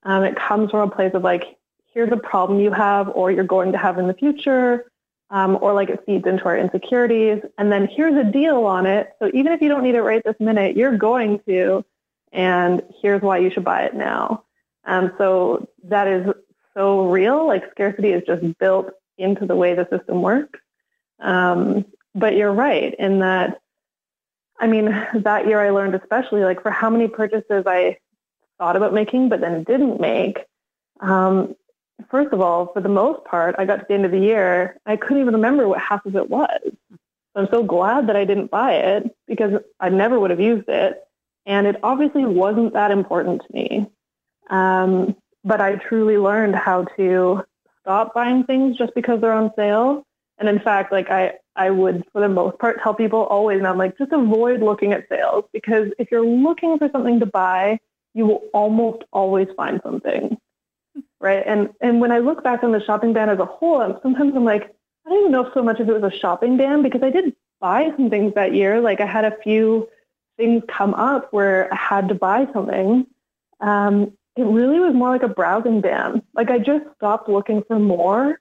um, 0.03 0.25
it 0.25 0.35
comes 0.35 0.73
from 0.73 0.91
a 0.91 0.93
place 0.93 1.15
of 1.15 1.23
like, 1.23 1.57
here's 1.95 2.11
a 2.11 2.17
problem 2.17 2.59
you 2.59 2.73
have 2.73 3.09
or 3.11 3.31
you're 3.31 3.45
going 3.45 3.71
to 3.73 3.79
have 3.79 3.99
in 3.99 4.09
the 4.09 4.15
future 4.15 4.91
um, 5.31 5.59
or 5.61 5.73
like 5.73 5.91
it 5.91 6.05
feeds 6.07 6.27
into 6.27 6.45
our 6.45 6.57
insecurities. 6.57 7.43
And 7.59 7.71
then 7.71 7.89
here's 7.91 8.15
a 8.15 8.31
deal 8.31 8.65
on 8.65 8.87
it. 8.87 9.13
So 9.19 9.31
even 9.35 9.53
if 9.53 9.61
you 9.61 9.69
don't 9.69 9.83
need 9.83 9.95
it 9.95 10.03
right 10.03 10.23
this 10.25 10.37
minute, 10.39 10.77
you're 10.77 10.97
going 10.97 11.41
to, 11.49 11.85
and 12.33 12.83
here's 13.03 13.23
why 13.23 13.39
you 13.39 13.51
should 13.51 13.65
buy 13.65 13.83
it 13.83 13.95
now. 13.95 14.45
Um, 14.85 15.13
so 15.19 15.69
that 15.85 16.07
is 16.07 16.33
so 16.75 17.09
real. 17.09 17.47
Like 17.47 17.71
scarcity 17.73 18.11
is 18.11 18.23
just 18.27 18.59
built 18.59 18.91
into 19.19 19.47
the 19.47 19.57
way 19.57 19.75
the 19.75 19.89
system 19.91 20.23
works. 20.23 20.61
Um, 21.19 21.87
but 22.15 22.37
you're 22.37 22.53
right 22.53 22.95
in 22.99 23.21
that. 23.21 23.61
I 24.59 24.69
mean, 24.69 24.85
that 25.15 25.47
year 25.47 25.61
I 25.61 25.71
learned 25.71 25.95
especially 25.95 26.45
like 26.45 26.63
for 26.63 26.71
how 26.71 26.89
many 26.89 27.09
purchases 27.09 27.65
I 27.67 27.99
thought 28.59 28.77
about 28.77 28.95
making 28.95 29.29
but 29.29 29.41
then 29.41 29.65
didn't 29.65 30.01
make. 30.01 30.39
Um, 31.01 31.57
first 32.11 32.33
of 32.33 32.41
all, 32.41 32.73
for 32.73 32.81
the 32.81 32.89
most 32.89 33.25
part, 33.25 33.55
I 33.59 33.65
got 33.65 33.77
to 33.77 33.87
the 33.89 33.95
end 33.95 34.05
of 34.05 34.13
the 34.13 34.19
year, 34.19 34.79
I 34.87 34.97
couldn't 34.97 35.21
even 35.21 35.35
remember 35.35 35.67
what 35.69 35.81
half 35.81 36.05
of 36.07 36.17
it 36.17 36.29
was. 36.29 36.61
I'm 37.35 37.49
so 37.51 37.63
glad 37.63 38.09
that 38.09 38.17
I 38.17 38.25
didn't 38.25 38.51
buy 38.51 38.75
it 38.75 39.15
because 39.27 39.61
I 39.79 39.91
never 39.91 40.19
would 40.19 40.31
have 40.31 40.41
used 40.41 40.69
it. 40.69 41.03
And 41.45 41.67
it 41.67 41.77
obviously 41.83 42.25
wasn't 42.25 42.73
that 42.73 42.91
important 42.91 43.43
to 43.43 43.53
me. 43.53 43.87
Um, 44.49 45.17
but 45.45 45.61
I 45.61 45.77
truly 45.77 46.17
learned 46.17 46.57
how 46.57 46.85
to 46.97 47.45
stop 47.81 48.15
buying 48.15 48.45
things 48.45 48.77
just 48.77 48.95
because 48.95 49.21
they're 49.21 49.33
on 49.33 49.53
sale. 49.55 50.05
And 50.39 50.49
in 50.49 50.59
fact, 50.59 50.93
like 50.93 51.11
I, 51.11 51.35
I 51.55 51.71
would, 51.71 52.05
for 52.13 52.21
the 52.21 52.29
most 52.29 52.59
part, 52.59 52.81
tell 52.83 52.95
people 52.95 53.25
always, 53.25 53.59
and 53.59 53.67
I'm 53.67 53.79
like, 53.79 53.97
just 53.97 54.13
avoid 54.13 54.61
looking 54.61 54.93
at 54.93 55.09
sales 55.09 55.45
because 55.53 55.93
if 55.99 56.11
you're 56.11 56.27
looking 56.27 56.79
for 56.79 56.89
something 56.91 57.21
to 57.21 57.27
buy, 57.27 57.79
you 58.15 58.27
will 58.27 58.43
almost 58.53 59.05
always 59.13 59.49
find 59.57 59.81
something 59.85 60.39
right? 61.21 61.43
And 61.47 61.71
and 61.81 62.01
when 62.01 62.13
I 62.13 62.19
look 62.19 62.43
back 62.45 62.63
on 62.63 62.73
the 62.73 62.85
shopping 62.85 63.13
ban 63.13 63.29
as 63.29 63.39
a 63.39 63.45
whole, 63.45 63.81
I'm, 63.81 63.99
sometimes 64.03 64.35
I'm 64.35 64.45
like, 64.45 64.75
I 65.07 65.11
don't 65.11 65.21
even 65.21 65.33
know 65.33 65.51
so 65.55 65.63
much 65.63 65.81
if 65.81 65.89
it 65.89 66.01
was 66.01 66.13
a 66.13 66.17
shopping 66.17 66.57
ban 66.57 66.83
because 66.83 67.03
I 67.03 67.11
did 67.11 67.35
buy 67.61 67.91
some 67.97 68.11
things 68.11 68.35
that 68.35 68.55
year. 68.55 68.81
Like 68.81 69.01
I 69.01 69.07
had 69.07 69.25
a 69.25 69.37
few 69.43 69.89
things 70.37 70.63
come 70.69 70.95
up 70.95 71.33
where 71.33 71.73
I 71.73 71.77
had 71.77 72.09
to 72.09 72.15
buy 72.15 72.47
something. 72.53 73.07
Um, 73.61 74.13
it 74.37 74.43
really 74.45 74.79
was 74.79 74.95
more 74.95 75.09
like 75.09 75.23
a 75.23 75.29
browsing 75.29 75.81
ban. 75.81 76.23
Like 76.35 76.51
I 76.51 76.59
just 76.59 76.85
stopped 76.97 77.29
looking 77.29 77.63
for 77.67 77.79
more 77.79 78.39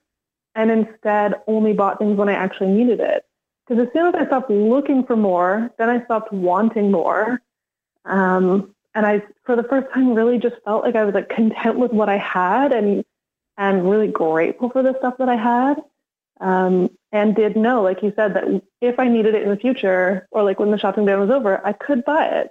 and 0.54 0.70
instead 0.70 1.34
only 1.46 1.72
bought 1.72 1.98
things 1.98 2.16
when 2.16 2.28
I 2.28 2.34
actually 2.34 2.68
needed 2.68 3.00
it. 3.00 3.24
Because 3.66 3.86
as 3.86 3.92
soon 3.92 4.06
as 4.06 4.14
I 4.14 4.26
stopped 4.26 4.50
looking 4.50 5.04
for 5.04 5.16
more, 5.16 5.70
then 5.78 5.88
I 5.88 6.04
stopped 6.04 6.32
wanting 6.32 6.90
more. 6.90 7.40
Um, 8.04 8.74
and 8.96 9.04
I, 9.04 9.22
for 9.44 9.54
the 9.54 9.62
first 9.62 9.92
time, 9.92 10.14
really 10.14 10.38
just 10.38 10.56
felt 10.64 10.82
like 10.82 10.96
I 10.96 11.04
was 11.04 11.14
like 11.14 11.28
content 11.28 11.78
with 11.78 11.92
what 11.92 12.08
I 12.08 12.16
had 12.16 12.72
and 12.72 13.04
and 13.58 13.88
really 13.88 14.08
grateful 14.08 14.70
for 14.70 14.82
the 14.82 14.96
stuff 14.98 15.18
that 15.18 15.28
I 15.28 15.36
had. 15.36 15.82
Um, 16.40 16.90
and 17.12 17.36
did 17.36 17.56
know, 17.56 17.82
like 17.82 18.02
you 18.02 18.12
said, 18.16 18.34
that 18.34 18.62
if 18.80 18.98
I 18.98 19.08
needed 19.08 19.34
it 19.34 19.42
in 19.42 19.50
the 19.50 19.56
future 19.56 20.26
or 20.30 20.42
like 20.42 20.58
when 20.58 20.70
the 20.70 20.78
shopping 20.78 21.04
ban 21.04 21.20
was 21.20 21.30
over, 21.30 21.64
I 21.64 21.72
could 21.72 22.04
buy 22.04 22.26
it. 22.26 22.50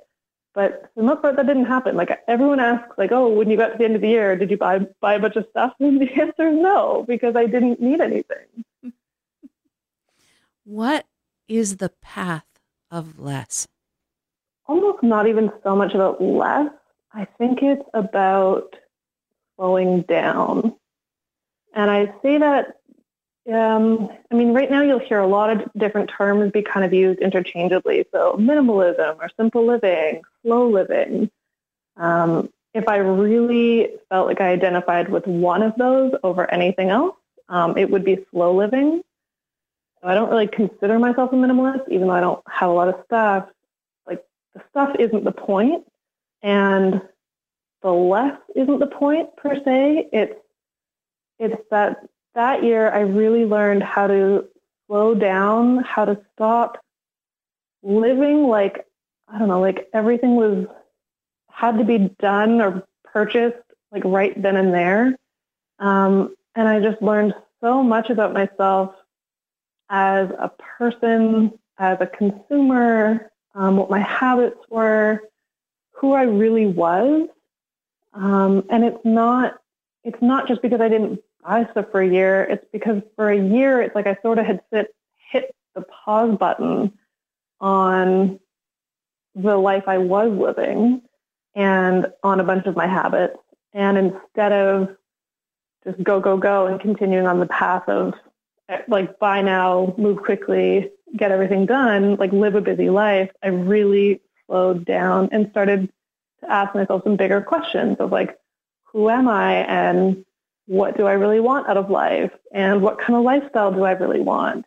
But 0.53 0.91
for 0.93 1.01
the 1.01 1.07
most 1.07 1.21
part, 1.21 1.35
that 1.35 1.47
didn't 1.47 1.65
happen. 1.65 1.95
Like 1.95 2.11
everyone 2.27 2.59
asks, 2.59 2.97
like, 2.97 3.11
oh, 3.11 3.27
when 3.27 3.49
you 3.49 3.57
got 3.57 3.69
to 3.69 3.77
the 3.77 3.85
end 3.85 3.95
of 3.95 4.01
the 4.01 4.09
year, 4.09 4.35
did 4.35 4.51
you 4.51 4.57
buy 4.57 4.79
buy 5.01 5.15
a 5.15 5.19
bunch 5.19 5.35
of 5.35 5.47
stuff? 5.49 5.73
And 5.79 5.99
the 5.99 6.11
answer 6.13 6.47
is 6.49 6.57
no, 6.57 7.05
because 7.07 7.35
I 7.35 7.47
didn't 7.47 7.81
need 7.81 8.01
anything. 8.01 8.63
What 10.63 11.05
is 11.47 11.77
the 11.77 11.91
path 12.01 12.47
of 12.89 13.19
less? 13.19 13.67
Almost 14.67 15.03
not 15.03 15.27
even 15.27 15.51
so 15.63 15.75
much 15.75 15.93
about 15.93 16.21
less. 16.21 16.69
I 17.13 17.25
think 17.37 17.61
it's 17.61 17.87
about 17.93 18.75
slowing 19.55 20.01
down. 20.01 20.75
And 21.73 21.89
I 21.89 22.13
say 22.21 22.37
that, 22.37 22.77
um, 23.51 24.09
I 24.31 24.35
mean, 24.35 24.53
right 24.53 24.69
now 24.69 24.81
you'll 24.81 24.99
hear 24.99 25.19
a 25.19 25.27
lot 25.27 25.49
of 25.49 25.69
different 25.77 26.09
terms 26.09 26.51
be 26.51 26.61
kind 26.61 26.85
of 26.85 26.93
used 26.93 27.19
interchangeably. 27.19 28.05
So 28.11 28.35
minimalism 28.37 29.17
or 29.19 29.29
simple 29.37 29.65
living, 29.65 30.21
slow 30.41 30.69
living. 30.69 31.29
Um, 31.97 32.49
if 32.73 32.87
I 32.87 32.97
really 32.97 33.91
felt 34.09 34.27
like 34.27 34.41
I 34.41 34.49
identified 34.49 35.09
with 35.09 35.25
one 35.25 35.63
of 35.63 35.75
those 35.77 36.13
over 36.23 36.49
anything 36.51 36.89
else, 36.89 37.15
um, 37.47 37.77
it 37.77 37.89
would 37.89 38.03
be 38.03 38.25
slow 38.31 38.55
living. 38.55 39.01
I 40.03 40.13
don't 40.13 40.29
really 40.29 40.47
consider 40.47 40.99
myself 40.99 41.31
a 41.31 41.35
minimalist, 41.35 41.87
even 41.89 42.07
though 42.07 42.13
I 42.13 42.21
don't 42.21 42.43
have 42.47 42.69
a 42.69 42.73
lot 42.73 42.89
of 42.89 42.95
stuff 43.05 43.47
the 44.55 44.63
stuff 44.71 44.95
isn't 44.97 45.23
the 45.23 45.31
point 45.31 45.85
and 46.41 47.01
the 47.83 47.91
less 47.91 48.39
isn't 48.55 48.79
the 48.79 48.87
point 48.87 49.35
per 49.37 49.55
se. 49.63 50.09
It's 50.11 50.33
it's 51.37 51.61
that 51.69 51.97
that 52.33 52.63
year 52.63 52.89
I 52.89 53.01
really 53.01 53.45
learned 53.45 53.83
how 53.83 54.07
to 54.07 54.45
slow 54.87 55.13
down, 55.13 55.83
how 55.83 56.05
to 56.05 56.19
stop 56.33 56.83
living 57.83 58.47
like 58.47 58.85
I 59.27 59.37
don't 59.37 59.49
know, 59.49 59.61
like 59.61 59.87
everything 59.93 60.35
was 60.35 60.65
had 61.49 61.77
to 61.77 61.83
be 61.83 62.09
done 62.19 62.61
or 62.61 62.83
purchased 63.03 63.57
like 63.91 64.03
right 64.05 64.39
then 64.41 64.55
and 64.55 64.73
there. 64.73 65.15
Um, 65.79 66.35
and 66.55 66.67
I 66.67 66.79
just 66.79 67.01
learned 67.01 67.33
so 67.61 67.83
much 67.83 68.09
about 68.09 68.33
myself 68.33 68.95
as 69.89 70.29
a 70.29 70.49
person, 70.77 71.51
as 71.77 71.97
a 71.99 72.07
consumer, 72.07 73.31
um, 73.55 73.77
what 73.77 73.89
my 73.89 73.99
habits 73.99 74.59
were, 74.69 75.21
who 75.93 76.13
I 76.13 76.23
really 76.23 76.67
was. 76.67 77.27
Um, 78.13 78.65
and 78.69 78.83
it's 78.83 79.03
not 79.03 79.55
it's 80.03 80.21
not 80.21 80.47
just 80.47 80.61
because 80.61 80.81
I 80.81 80.87
didn't 80.87 81.19
buy 81.43 81.67
stuff 81.71 81.87
for 81.91 82.01
a 82.01 82.07
year. 82.07 82.43
It's 82.43 82.65
because 82.71 83.01
for 83.15 83.29
a 83.29 83.37
year, 83.37 83.81
it's 83.81 83.95
like 83.95 84.07
I 84.07 84.17
sort 84.21 84.37
of 84.37 84.45
had 84.45 84.61
sit, 84.71 84.93
hit 85.31 85.53
the 85.73 85.81
pause 85.81 86.37
button 86.37 86.93
on 87.59 88.39
the 89.33 89.57
life 89.57 89.83
I 89.87 89.97
was 89.97 90.31
living 90.31 91.01
and 91.55 92.07
on 92.23 92.39
a 92.39 92.43
bunch 92.43 92.67
of 92.67 92.75
my 92.75 92.87
habits. 92.87 93.37
And 93.73 93.97
instead 93.97 94.51
of 94.51 94.95
just 95.83 96.01
go, 96.03 96.19
go, 96.19 96.37
go 96.37 96.67
and 96.67 96.79
continuing 96.79 97.27
on 97.27 97.39
the 97.39 97.47
path 97.47 97.89
of 97.89 98.13
like 98.87 99.19
buy 99.19 99.41
now, 99.41 99.93
move 99.97 100.21
quickly, 100.23 100.91
get 101.15 101.31
everything 101.31 101.65
done, 101.65 102.15
like 102.15 102.31
live 102.31 102.55
a 102.55 102.61
busy 102.61 102.89
life, 102.89 103.31
I 103.43 103.47
really 103.47 104.21
slowed 104.47 104.85
down 104.85 105.29
and 105.31 105.49
started 105.51 105.89
to 106.41 106.51
ask 106.51 106.75
myself 106.75 107.03
some 107.03 107.15
bigger 107.15 107.41
questions 107.41 107.97
of 107.99 108.11
like, 108.11 108.37
who 108.83 109.09
am 109.09 109.27
I 109.27 109.55
and 109.63 110.25
what 110.67 110.97
do 110.97 111.05
I 111.05 111.13
really 111.13 111.39
want 111.39 111.69
out 111.69 111.77
of 111.77 111.89
life 111.89 112.31
and 112.51 112.81
what 112.81 112.99
kind 112.99 113.15
of 113.15 113.23
lifestyle 113.23 113.71
do 113.71 113.83
I 113.83 113.91
really 113.91 114.21
want? 114.21 114.65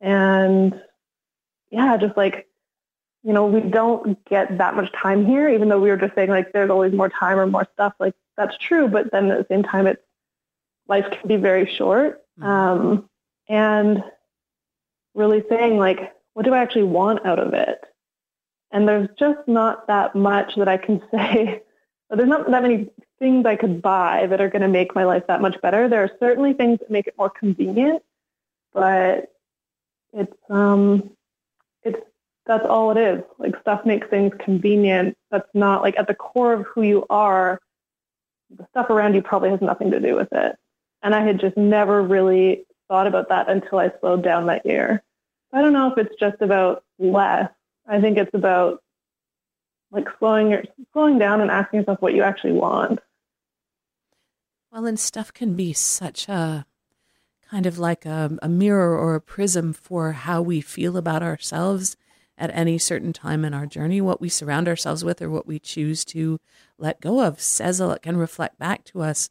And 0.00 0.80
yeah, 1.70 1.96
just 1.96 2.16
like, 2.16 2.46
you 3.22 3.32
know, 3.32 3.46
we 3.46 3.60
don't 3.60 4.22
get 4.24 4.58
that 4.58 4.74
much 4.74 4.90
time 4.92 5.26
here, 5.26 5.48
even 5.48 5.68
though 5.68 5.80
we 5.80 5.90
were 5.90 5.96
just 5.96 6.14
saying 6.14 6.30
like 6.30 6.52
there's 6.52 6.70
always 6.70 6.92
more 6.92 7.10
time 7.10 7.38
or 7.38 7.46
more 7.46 7.68
stuff. 7.74 7.92
Like 8.00 8.14
that's 8.36 8.56
true, 8.58 8.88
but 8.88 9.12
then 9.12 9.30
at 9.30 9.38
the 9.38 9.54
same 9.54 9.62
time, 9.62 9.86
it's 9.86 10.02
life 10.88 11.04
can 11.10 11.28
be 11.28 11.36
very 11.36 11.72
short. 11.76 12.22
Mm-hmm. 12.38 12.48
Um, 12.48 13.10
and 13.48 14.02
really 15.20 15.44
saying 15.48 15.76
like, 15.76 16.12
what 16.34 16.44
do 16.44 16.54
I 16.54 16.62
actually 16.62 16.84
want 16.84 17.24
out 17.26 17.38
of 17.38 17.54
it? 17.54 17.84
And 18.72 18.88
there's 18.88 19.08
just 19.18 19.46
not 19.46 19.86
that 19.88 20.14
much 20.14 20.56
that 20.56 20.68
I 20.68 20.78
can 20.78 21.02
say. 21.10 21.62
There's 22.08 22.28
not 22.28 22.50
that 22.50 22.62
many 22.62 22.88
things 23.20 23.46
I 23.46 23.56
could 23.56 23.82
buy 23.82 24.26
that 24.26 24.40
are 24.40 24.48
going 24.48 24.62
to 24.62 24.68
make 24.68 24.94
my 24.94 25.04
life 25.04 25.26
that 25.28 25.42
much 25.42 25.60
better. 25.60 25.88
There 25.88 26.02
are 26.02 26.10
certainly 26.18 26.54
things 26.54 26.80
that 26.80 26.90
make 26.90 27.06
it 27.06 27.14
more 27.18 27.30
convenient, 27.30 28.02
but 28.72 29.32
it's 30.12 30.36
um, 30.48 31.10
it's 31.84 32.00
that's 32.46 32.66
all 32.66 32.90
it 32.90 32.96
is. 32.96 33.22
Like 33.38 33.60
stuff 33.60 33.84
makes 33.84 34.08
things 34.08 34.32
convenient. 34.40 35.16
That's 35.30 35.48
not 35.54 35.82
like 35.82 35.98
at 35.98 36.08
the 36.08 36.14
core 36.14 36.52
of 36.52 36.66
who 36.66 36.82
you 36.82 37.06
are. 37.10 37.60
The 38.56 38.66
stuff 38.70 38.90
around 38.90 39.14
you 39.14 39.22
probably 39.22 39.50
has 39.50 39.60
nothing 39.60 39.92
to 39.92 40.00
do 40.00 40.16
with 40.16 40.32
it. 40.32 40.56
And 41.02 41.14
I 41.14 41.24
had 41.24 41.38
just 41.38 41.56
never 41.56 42.02
really 42.02 42.64
thought 42.88 43.06
about 43.06 43.28
that 43.28 43.48
until 43.48 43.78
I 43.78 43.92
slowed 44.00 44.24
down 44.24 44.46
that 44.46 44.66
year. 44.66 45.02
I 45.52 45.60
don't 45.62 45.72
know 45.72 45.92
if 45.92 45.98
it's 45.98 46.18
just 46.18 46.40
about 46.40 46.84
less. 46.98 47.50
I 47.86 48.00
think 48.00 48.18
it's 48.18 48.34
about 48.34 48.82
like 49.90 50.06
slowing 50.18 50.50
your 50.50 50.62
slowing 50.92 51.18
down 51.18 51.40
and 51.40 51.50
asking 51.50 51.80
yourself 51.80 52.00
what 52.00 52.14
you 52.14 52.22
actually 52.22 52.52
want. 52.52 53.00
Well, 54.70 54.86
and 54.86 54.98
stuff 54.98 55.32
can 55.32 55.54
be 55.54 55.72
such 55.72 56.28
a 56.28 56.64
kind 57.50 57.66
of 57.66 57.78
like 57.78 58.06
a, 58.06 58.38
a 58.40 58.48
mirror 58.48 58.96
or 58.96 59.16
a 59.16 59.20
prism 59.20 59.72
for 59.72 60.12
how 60.12 60.40
we 60.40 60.60
feel 60.60 60.96
about 60.96 61.22
ourselves 61.22 61.96
at 62.38 62.50
any 62.54 62.78
certain 62.78 63.12
time 63.12 63.44
in 63.44 63.52
our 63.52 63.66
journey. 63.66 64.00
What 64.00 64.20
we 64.20 64.28
surround 64.28 64.68
ourselves 64.68 65.04
with 65.04 65.20
or 65.20 65.28
what 65.28 65.48
we 65.48 65.58
choose 65.58 66.04
to 66.06 66.38
let 66.78 67.00
go 67.00 67.20
of 67.24 67.40
says 67.40 67.80
it 67.80 68.02
can 68.02 68.16
reflect 68.16 68.58
back 68.58 68.84
to 68.84 69.02
us 69.02 69.28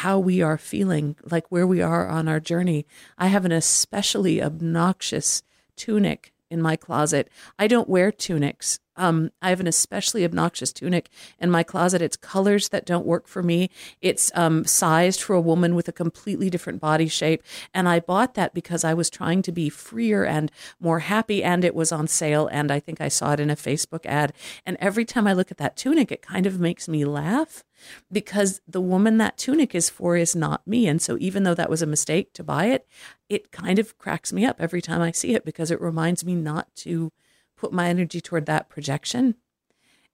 how 0.00 0.18
we 0.18 0.42
are 0.42 0.58
feeling, 0.58 1.16
like 1.24 1.46
where 1.48 1.66
we 1.66 1.80
are 1.80 2.06
on 2.06 2.28
our 2.28 2.38
journey. 2.38 2.84
I 3.16 3.28
have 3.28 3.46
an 3.46 3.52
especially 3.52 4.42
obnoxious 4.42 5.42
tunic 5.74 6.34
in 6.50 6.60
my 6.60 6.76
closet. 6.76 7.30
I 7.58 7.66
don't 7.66 7.88
wear 7.88 8.12
tunics. 8.12 8.78
Um, 8.96 9.30
I 9.40 9.48
have 9.48 9.60
an 9.60 9.66
especially 9.66 10.22
obnoxious 10.22 10.70
tunic 10.70 11.08
in 11.38 11.50
my 11.50 11.62
closet. 11.62 12.02
It's 12.02 12.18
colors 12.18 12.68
that 12.68 12.84
don't 12.84 13.06
work 13.06 13.26
for 13.26 13.42
me. 13.42 13.70
It's 14.02 14.30
um, 14.34 14.66
sized 14.66 15.22
for 15.22 15.34
a 15.34 15.40
woman 15.40 15.74
with 15.74 15.88
a 15.88 15.92
completely 15.92 16.50
different 16.50 16.78
body 16.78 17.08
shape. 17.08 17.42
And 17.72 17.88
I 17.88 18.00
bought 18.00 18.34
that 18.34 18.52
because 18.52 18.84
I 18.84 18.92
was 18.92 19.08
trying 19.08 19.40
to 19.42 19.52
be 19.52 19.70
freer 19.70 20.24
and 20.24 20.52
more 20.78 20.98
happy. 20.98 21.42
And 21.42 21.64
it 21.64 21.74
was 21.74 21.90
on 21.90 22.06
sale. 22.06 22.48
And 22.48 22.70
I 22.70 22.80
think 22.80 23.00
I 23.00 23.08
saw 23.08 23.32
it 23.32 23.40
in 23.40 23.48
a 23.48 23.56
Facebook 23.56 24.04
ad. 24.04 24.34
And 24.66 24.76
every 24.78 25.06
time 25.06 25.26
I 25.26 25.32
look 25.32 25.50
at 25.50 25.56
that 25.56 25.76
tunic, 25.76 26.12
it 26.12 26.20
kind 26.20 26.44
of 26.44 26.60
makes 26.60 26.86
me 26.86 27.06
laugh 27.06 27.64
because 28.10 28.60
the 28.66 28.80
woman 28.80 29.18
that 29.18 29.36
tunic 29.36 29.74
is 29.74 29.90
for 29.90 30.16
is 30.16 30.34
not 30.34 30.66
me. 30.66 30.86
And 30.86 31.00
so 31.00 31.16
even 31.20 31.42
though 31.42 31.54
that 31.54 31.70
was 31.70 31.82
a 31.82 31.86
mistake 31.86 32.32
to 32.34 32.44
buy 32.44 32.66
it, 32.66 32.86
it 33.28 33.52
kind 33.52 33.78
of 33.78 33.98
cracks 33.98 34.32
me 34.32 34.44
up 34.44 34.56
every 34.60 34.82
time 34.82 35.00
I 35.00 35.10
see 35.10 35.34
it 35.34 35.44
because 35.44 35.70
it 35.70 35.80
reminds 35.80 36.24
me 36.24 36.34
not 36.34 36.74
to 36.76 37.12
put 37.56 37.72
my 37.72 37.88
energy 37.88 38.20
toward 38.20 38.46
that 38.46 38.68
projection. 38.68 39.34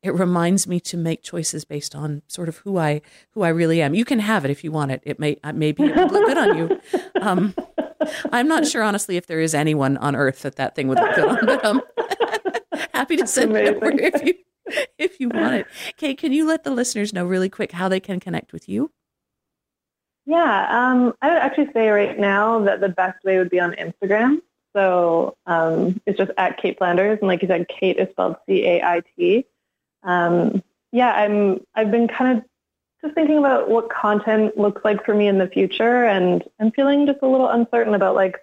It 0.03 0.15
reminds 0.15 0.67
me 0.67 0.81
to 0.81 0.97
make 0.97 1.23
choices 1.23 1.65
based 1.65 1.95
on 1.95 2.23
sort 2.27 2.49
of 2.49 2.59
who 2.59 2.77
I 2.77 3.03
who 3.33 3.43
I 3.43 3.49
really 3.49 3.81
am. 3.81 3.95
You 3.95 4.05
can 4.05 4.19
have 4.19 4.45
it 4.45 4.51
if 4.51 4.65
you 4.65 4.73
want 4.73 4.91
it. 4.91 5.01
It 5.05 5.21
may 5.21 5.39
it 5.45 5.55
may 5.55 5.71
be 5.71 5.85
look 5.85 6.11
good 6.11 6.39
on 6.39 6.59
you. 6.59 6.81
Um, 7.21 7.55
I'm 8.33 8.49
not 8.49 8.67
sure 8.67 8.83
honestly 8.83 9.17
if 9.17 9.27
there 9.27 9.41
is 9.41 9.55
anyone 9.55 9.97
on 9.99 10.17
earth 10.17 10.43
that 10.43 10.57
that 10.57 10.75
thing 10.75 10.89
would 10.89 10.99
look 10.99 11.15
good 11.15 11.25
on, 11.25 11.47
but 11.47 11.65
um, 11.65 11.83
happy 12.95 13.17
to 13.17 13.27
send 13.29 13.57
it 13.57 13.77
over 13.77 13.93
if 13.93 14.25
you 14.25 14.35
if 14.99 15.21
you 15.21 15.29
want 15.29 15.55
it. 15.55 15.67
Cait, 15.97 16.19
can 16.19 16.33
you 16.33 16.47
let 16.47 16.65
the 16.65 16.71
listeners 16.71 17.13
know 17.13 17.25
really 17.25 17.49
quick 17.49 17.73
how 17.73 17.89
they 17.89 18.01
can 18.01 18.21
connect 18.21 18.53
with 18.53 18.69
you? 18.69 18.91
Yeah, 20.25 20.67
um, 20.71 21.15
I 21.21 21.29
would 21.29 21.39
actually 21.39 21.73
say 21.73 21.89
right 21.89 22.19
now 22.19 22.61
that 22.61 22.81
the 22.81 22.89
best 22.89 23.23
way 23.25 23.39
would 23.39 23.51
be 23.51 23.61
on 23.61 23.73
Instagram. 23.73 24.41
So 24.75 25.37
um, 25.47 26.01
it's 26.07 26.17
just 26.17 26.31
at 26.39 26.61
Cait 26.61 26.79
Flanders, 26.79 27.19
and 27.21 27.29
like 27.29 27.43
you 27.43 27.49
said, 27.49 27.67
Cait 27.69 27.99
is 27.99 28.09
spelled 28.11 28.37
C 28.47 28.65
A 28.65 28.83
I 28.83 29.03
T. 29.17 29.45
Um, 30.03 30.63
yeah, 30.93 31.13
I'm. 31.13 31.61
I've 31.75 31.91
been 31.91 32.09
kind 32.09 32.39
of 32.39 32.45
just 33.03 33.15
thinking 33.15 33.39
about 33.39 33.69
what 33.69 33.91
content 33.91 34.57
looks 34.57 34.85
like 34.85 35.05
for 35.05 35.15
me 35.15 35.27
in 35.27 35.39
the 35.39 35.49
future, 35.49 36.05
and 36.05 36.43
I'm 36.61 36.71
feeling 36.71 37.07
just 37.07 37.21
a 37.23 37.27
little 37.27 37.49
uncertain 37.49 37.95
about 37.95 38.15
like 38.15 38.39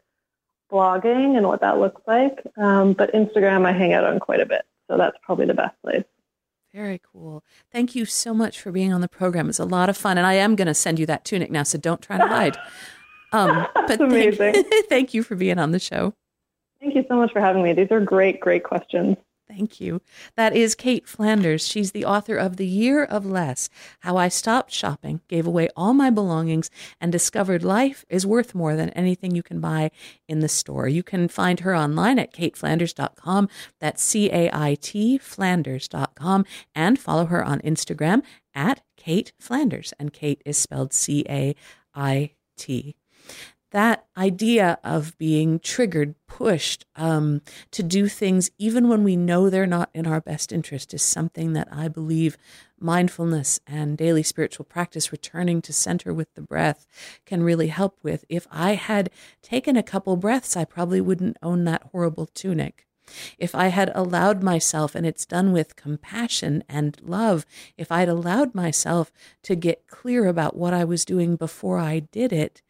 blogging 0.71 1.37
and 1.37 1.47
what 1.47 1.61
that 1.61 1.79
looks 1.79 2.01
like. 2.05 2.41
Um, 2.57 2.93
but 2.93 3.13
Instagram, 3.13 3.65
I 3.65 3.71
hang 3.71 3.93
out 3.93 4.03
on 4.03 4.19
quite 4.19 4.41
a 4.41 4.45
bit, 4.45 4.65
so 4.89 4.97
that's 4.97 5.15
probably 5.23 5.45
the 5.45 5.53
best 5.53 5.75
place. 5.81 6.03
Very 6.73 7.01
cool. 7.11 7.43
Thank 7.71 7.95
you 7.95 8.05
so 8.05 8.33
much 8.33 8.59
for 8.59 8.71
being 8.71 8.93
on 8.93 9.01
the 9.01 9.07
program. 9.07 9.49
It's 9.49 9.59
a 9.59 9.65
lot 9.65 9.89
of 9.89 9.97
fun, 9.97 10.17
and 10.17 10.27
I 10.27 10.33
am 10.33 10.55
going 10.55 10.67
to 10.67 10.73
send 10.73 10.99
you 10.99 11.05
that 11.07 11.25
tunic 11.25 11.49
now, 11.49 11.63
so 11.63 11.77
don't 11.77 12.01
try 12.01 12.17
to 12.17 12.27
hide. 12.27 12.57
Um, 13.31 13.67
but 13.75 14.01
amazing. 14.01 14.53
Thank, 14.53 14.67
thank 14.89 15.13
you 15.13 15.21
for 15.21 15.35
being 15.35 15.59
on 15.59 15.71
the 15.71 15.77
show. 15.77 16.15
Thank 16.81 16.95
you 16.95 17.05
so 17.07 17.15
much 17.15 17.31
for 17.31 17.39
having 17.39 17.61
me. 17.61 17.73
These 17.73 17.91
are 17.91 17.99
great, 17.99 18.39
great 18.39 18.63
questions. 18.63 19.17
Thank 19.49 19.81
you. 19.81 20.01
That 20.37 20.55
is 20.55 20.75
Cait 20.75 21.07
Flanders. 21.07 21.67
She's 21.67 21.91
the 21.91 22.05
author 22.05 22.35
of 22.35 22.57
The 22.57 22.67
Year 22.67 23.03
of 23.03 23.25
Less 23.25 23.67
How 24.01 24.15
I 24.15 24.27
Stopped 24.27 24.71
Shopping, 24.71 25.21
Gave 25.27 25.47
Away 25.47 25.69
All 25.75 25.95
My 25.95 26.11
Belongings, 26.11 26.69
and 27.01 27.11
Discovered 27.11 27.63
Life 27.63 28.05
is 28.09 28.27
Worth 28.27 28.53
More 28.53 28.75
Than 28.75 28.91
Anything 28.91 29.35
You 29.35 29.41
Can 29.41 29.59
Buy 29.59 29.89
in 30.27 30.41
the 30.41 30.47
Store. 30.47 30.87
You 30.87 31.01
can 31.01 31.27
find 31.27 31.61
her 31.61 31.75
online 31.75 32.19
at 32.19 32.31
caitflanders.com. 32.31 33.49
That's 33.79 34.03
C 34.03 34.31
A 34.31 34.51
I 34.53 34.75
T 34.79 35.17
Flanders.com. 35.17 36.45
And 36.75 36.99
follow 36.99 37.25
her 37.25 37.43
on 37.43 37.59
Instagram 37.61 38.21
at 38.53 38.83
Cait 38.97 39.33
Flanders. 39.39 39.93
And 39.99 40.13
Cait 40.13 40.43
is 40.45 40.57
spelled 40.57 40.93
C 40.93 41.25
A 41.27 41.55
I 41.95 42.33
T 42.55 42.95
that 43.71 44.05
idea 44.17 44.79
of 44.83 45.17
being 45.17 45.59
triggered, 45.59 46.15
pushed 46.27 46.85
um, 46.95 47.41
to 47.71 47.83
do 47.83 48.07
things 48.07 48.49
even 48.57 48.87
when 48.87 49.03
we 49.03 49.15
know 49.15 49.49
they're 49.49 49.67
not 49.67 49.89
in 49.93 50.07
our 50.07 50.21
best 50.21 50.51
interest 50.51 50.93
is 50.93 51.01
something 51.01 51.53
that 51.53 51.67
I 51.71 51.87
believe 51.87 52.37
mindfulness 52.79 53.59
and 53.67 53.97
daily 53.97 54.23
spiritual 54.23 54.65
practice, 54.65 55.11
returning 55.11 55.61
to 55.63 55.73
center 55.73 56.13
with 56.13 56.33
the 56.33 56.41
breath, 56.41 56.87
can 57.25 57.43
really 57.43 57.67
help 57.67 57.97
with. 58.01 58.25
If 58.29 58.47
I 58.51 58.75
had 58.75 59.09
taken 59.41 59.75
a 59.75 59.83
couple 59.83 60.15
breaths, 60.15 60.55
I 60.55 60.65
probably 60.65 61.01
wouldn't 61.01 61.37
own 61.43 61.65
that 61.65 61.83
horrible 61.91 62.25
tunic. 62.25 62.85
If 63.37 63.55
I 63.55 63.67
had 63.67 63.91
allowed 63.95 64.43
myself, 64.43 64.93
and 64.95 65.05
it's 65.05 65.25
done 65.25 65.51
with 65.51 65.75
compassion 65.75 66.63
and 66.69 66.99
love, 67.01 67.45
if 67.77 67.91
I'd 67.91 68.09
allowed 68.09 68.53
myself 68.53 69.11
to 69.43 69.55
get 69.55 69.87
clear 69.87 70.27
about 70.27 70.55
what 70.55 70.73
I 70.73 70.83
was 70.83 71.05
doing 71.05 71.35
before 71.35 71.79
I 71.79 71.99
did 71.99 72.31
it, 72.31 72.61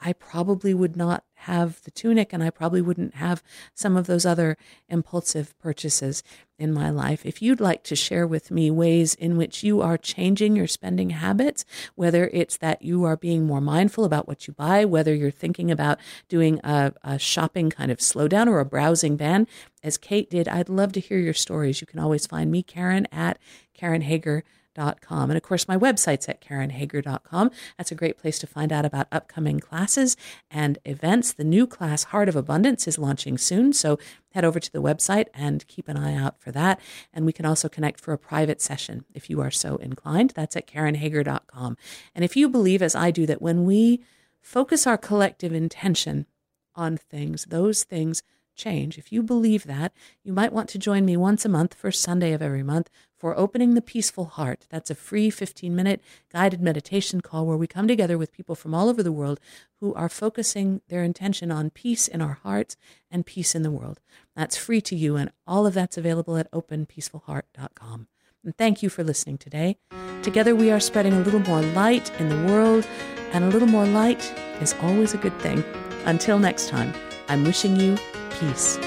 I 0.00 0.12
probably 0.12 0.74
would 0.74 0.96
not 0.96 1.24
have 1.40 1.82
the 1.82 1.90
tunic 1.90 2.32
and 2.32 2.42
I 2.42 2.50
probably 2.50 2.82
wouldn't 2.82 3.14
have 3.14 3.42
some 3.74 3.96
of 3.96 4.06
those 4.06 4.26
other 4.26 4.56
impulsive 4.88 5.58
purchases 5.58 6.22
in 6.58 6.72
my 6.72 6.90
life. 6.90 7.24
If 7.24 7.40
you'd 7.40 7.60
like 7.60 7.82
to 7.84 7.96
share 7.96 8.26
with 8.26 8.50
me 8.50 8.70
ways 8.70 9.14
in 9.14 9.36
which 9.36 9.62
you 9.62 9.80
are 9.80 9.98
changing 9.98 10.56
your 10.56 10.66
spending 10.66 11.10
habits, 11.10 11.64
whether 11.94 12.30
it's 12.32 12.56
that 12.58 12.82
you 12.82 13.04
are 13.04 13.16
being 13.16 13.46
more 13.46 13.60
mindful 13.60 14.04
about 14.04 14.26
what 14.26 14.46
you 14.46 14.54
buy, 14.54 14.84
whether 14.84 15.14
you're 15.14 15.30
thinking 15.30 15.70
about 15.70 15.98
doing 16.28 16.60
a, 16.64 16.92
a 17.02 17.18
shopping 17.18 17.70
kind 17.70 17.90
of 17.90 17.98
slowdown 17.98 18.48
or 18.48 18.60
a 18.60 18.64
browsing 18.64 19.16
ban, 19.16 19.46
as 19.82 19.96
Cait 19.96 20.30
did, 20.30 20.48
I'd 20.48 20.68
love 20.68 20.92
to 20.92 21.00
hear 21.00 21.18
your 21.18 21.34
stories. 21.34 21.80
You 21.80 21.86
can 21.86 22.00
always 22.00 22.26
find 22.26 22.50
me, 22.50 22.62
Karen, 22.62 23.06
at 23.12 23.38
Karen 23.72 24.02
Hager 24.02 24.42
karenhager.com. 24.76 25.30
And 25.30 25.36
of 25.36 25.42
course, 25.42 25.68
my 25.68 25.76
website's 25.76 26.28
at 26.28 26.40
karenhager.com. 26.40 27.50
That's 27.76 27.92
a 27.92 27.94
great 27.94 28.18
place 28.18 28.38
to 28.40 28.46
find 28.46 28.72
out 28.72 28.84
about 28.84 29.08
upcoming 29.10 29.60
classes 29.60 30.16
and 30.50 30.78
events. 30.84 31.32
The 31.32 31.44
new 31.44 31.66
class, 31.66 32.04
Heart 32.04 32.28
of 32.28 32.36
Abundance, 32.36 32.86
is 32.86 32.98
launching 32.98 33.38
soon. 33.38 33.72
So 33.72 33.98
head 34.32 34.44
over 34.44 34.60
to 34.60 34.72
the 34.72 34.82
website 34.82 35.26
and 35.34 35.66
keep 35.66 35.88
an 35.88 35.96
eye 35.96 36.14
out 36.14 36.40
for 36.40 36.50
that. 36.52 36.80
And 37.12 37.24
we 37.26 37.32
can 37.32 37.46
also 37.46 37.68
connect 37.68 38.00
for 38.00 38.12
a 38.12 38.18
private 38.18 38.60
session 38.60 39.04
if 39.14 39.30
you 39.30 39.40
are 39.40 39.50
so 39.50 39.76
inclined. 39.76 40.32
That's 40.34 40.56
at 40.56 40.66
karenhager.com. 40.66 41.76
And 42.14 42.24
if 42.24 42.36
you 42.36 42.48
believe, 42.48 42.82
as 42.82 42.94
I 42.94 43.10
do, 43.10 43.26
that 43.26 43.42
when 43.42 43.64
we 43.64 44.02
focus 44.40 44.86
our 44.86 44.98
collective 44.98 45.52
intention 45.52 46.26
on 46.74 46.96
things, 46.96 47.46
those 47.46 47.84
things 47.84 48.22
change. 48.56 48.98
If 48.98 49.12
you 49.12 49.22
believe 49.22 49.64
that, 49.64 49.92
you 50.24 50.32
might 50.32 50.52
want 50.52 50.68
to 50.70 50.78
join 50.78 51.04
me 51.04 51.16
once 51.16 51.44
a 51.44 51.48
month, 51.48 51.74
first 51.74 52.02
Sunday 52.02 52.32
of 52.32 52.42
every 52.42 52.62
month, 52.62 52.90
for 53.16 53.36
Opening 53.38 53.74
the 53.74 53.82
Peaceful 53.82 54.26
Heart. 54.26 54.66
That's 54.70 54.90
a 54.90 54.94
free 54.94 55.30
15 55.30 55.74
minute 55.74 56.00
guided 56.32 56.60
meditation 56.60 57.20
call 57.20 57.46
where 57.46 57.56
we 57.56 57.66
come 57.66 57.88
together 57.88 58.18
with 58.18 58.32
people 58.32 58.54
from 58.54 58.74
all 58.74 58.88
over 58.88 59.02
the 59.02 59.12
world 59.12 59.40
who 59.80 59.94
are 59.94 60.08
focusing 60.08 60.80
their 60.88 61.02
intention 61.02 61.50
on 61.50 61.70
peace 61.70 62.08
in 62.08 62.20
our 62.20 62.38
hearts 62.42 62.76
and 63.10 63.26
peace 63.26 63.54
in 63.54 63.62
the 63.62 63.70
world. 63.70 64.00
That's 64.34 64.56
free 64.56 64.80
to 64.82 64.96
you, 64.96 65.16
and 65.16 65.30
all 65.46 65.66
of 65.66 65.74
that's 65.74 65.96
available 65.96 66.36
at 66.36 66.50
openpeacefulheart.com. 66.52 68.08
And 68.44 68.56
thank 68.56 68.82
you 68.82 68.88
for 68.88 69.02
listening 69.02 69.38
today. 69.38 69.78
Together, 70.22 70.54
we 70.54 70.70
are 70.70 70.80
spreading 70.80 71.12
a 71.14 71.20
little 71.20 71.40
more 71.40 71.62
light 71.62 72.10
in 72.20 72.28
the 72.28 72.52
world, 72.52 72.86
and 73.32 73.44
a 73.44 73.48
little 73.48 73.68
more 73.68 73.86
light 73.86 74.22
is 74.60 74.74
always 74.82 75.14
a 75.14 75.18
good 75.18 75.38
thing. 75.40 75.64
Until 76.04 76.38
next 76.38 76.68
time, 76.68 76.94
I'm 77.28 77.44
wishing 77.44 77.76
you 77.76 77.96
peace. 78.30 78.78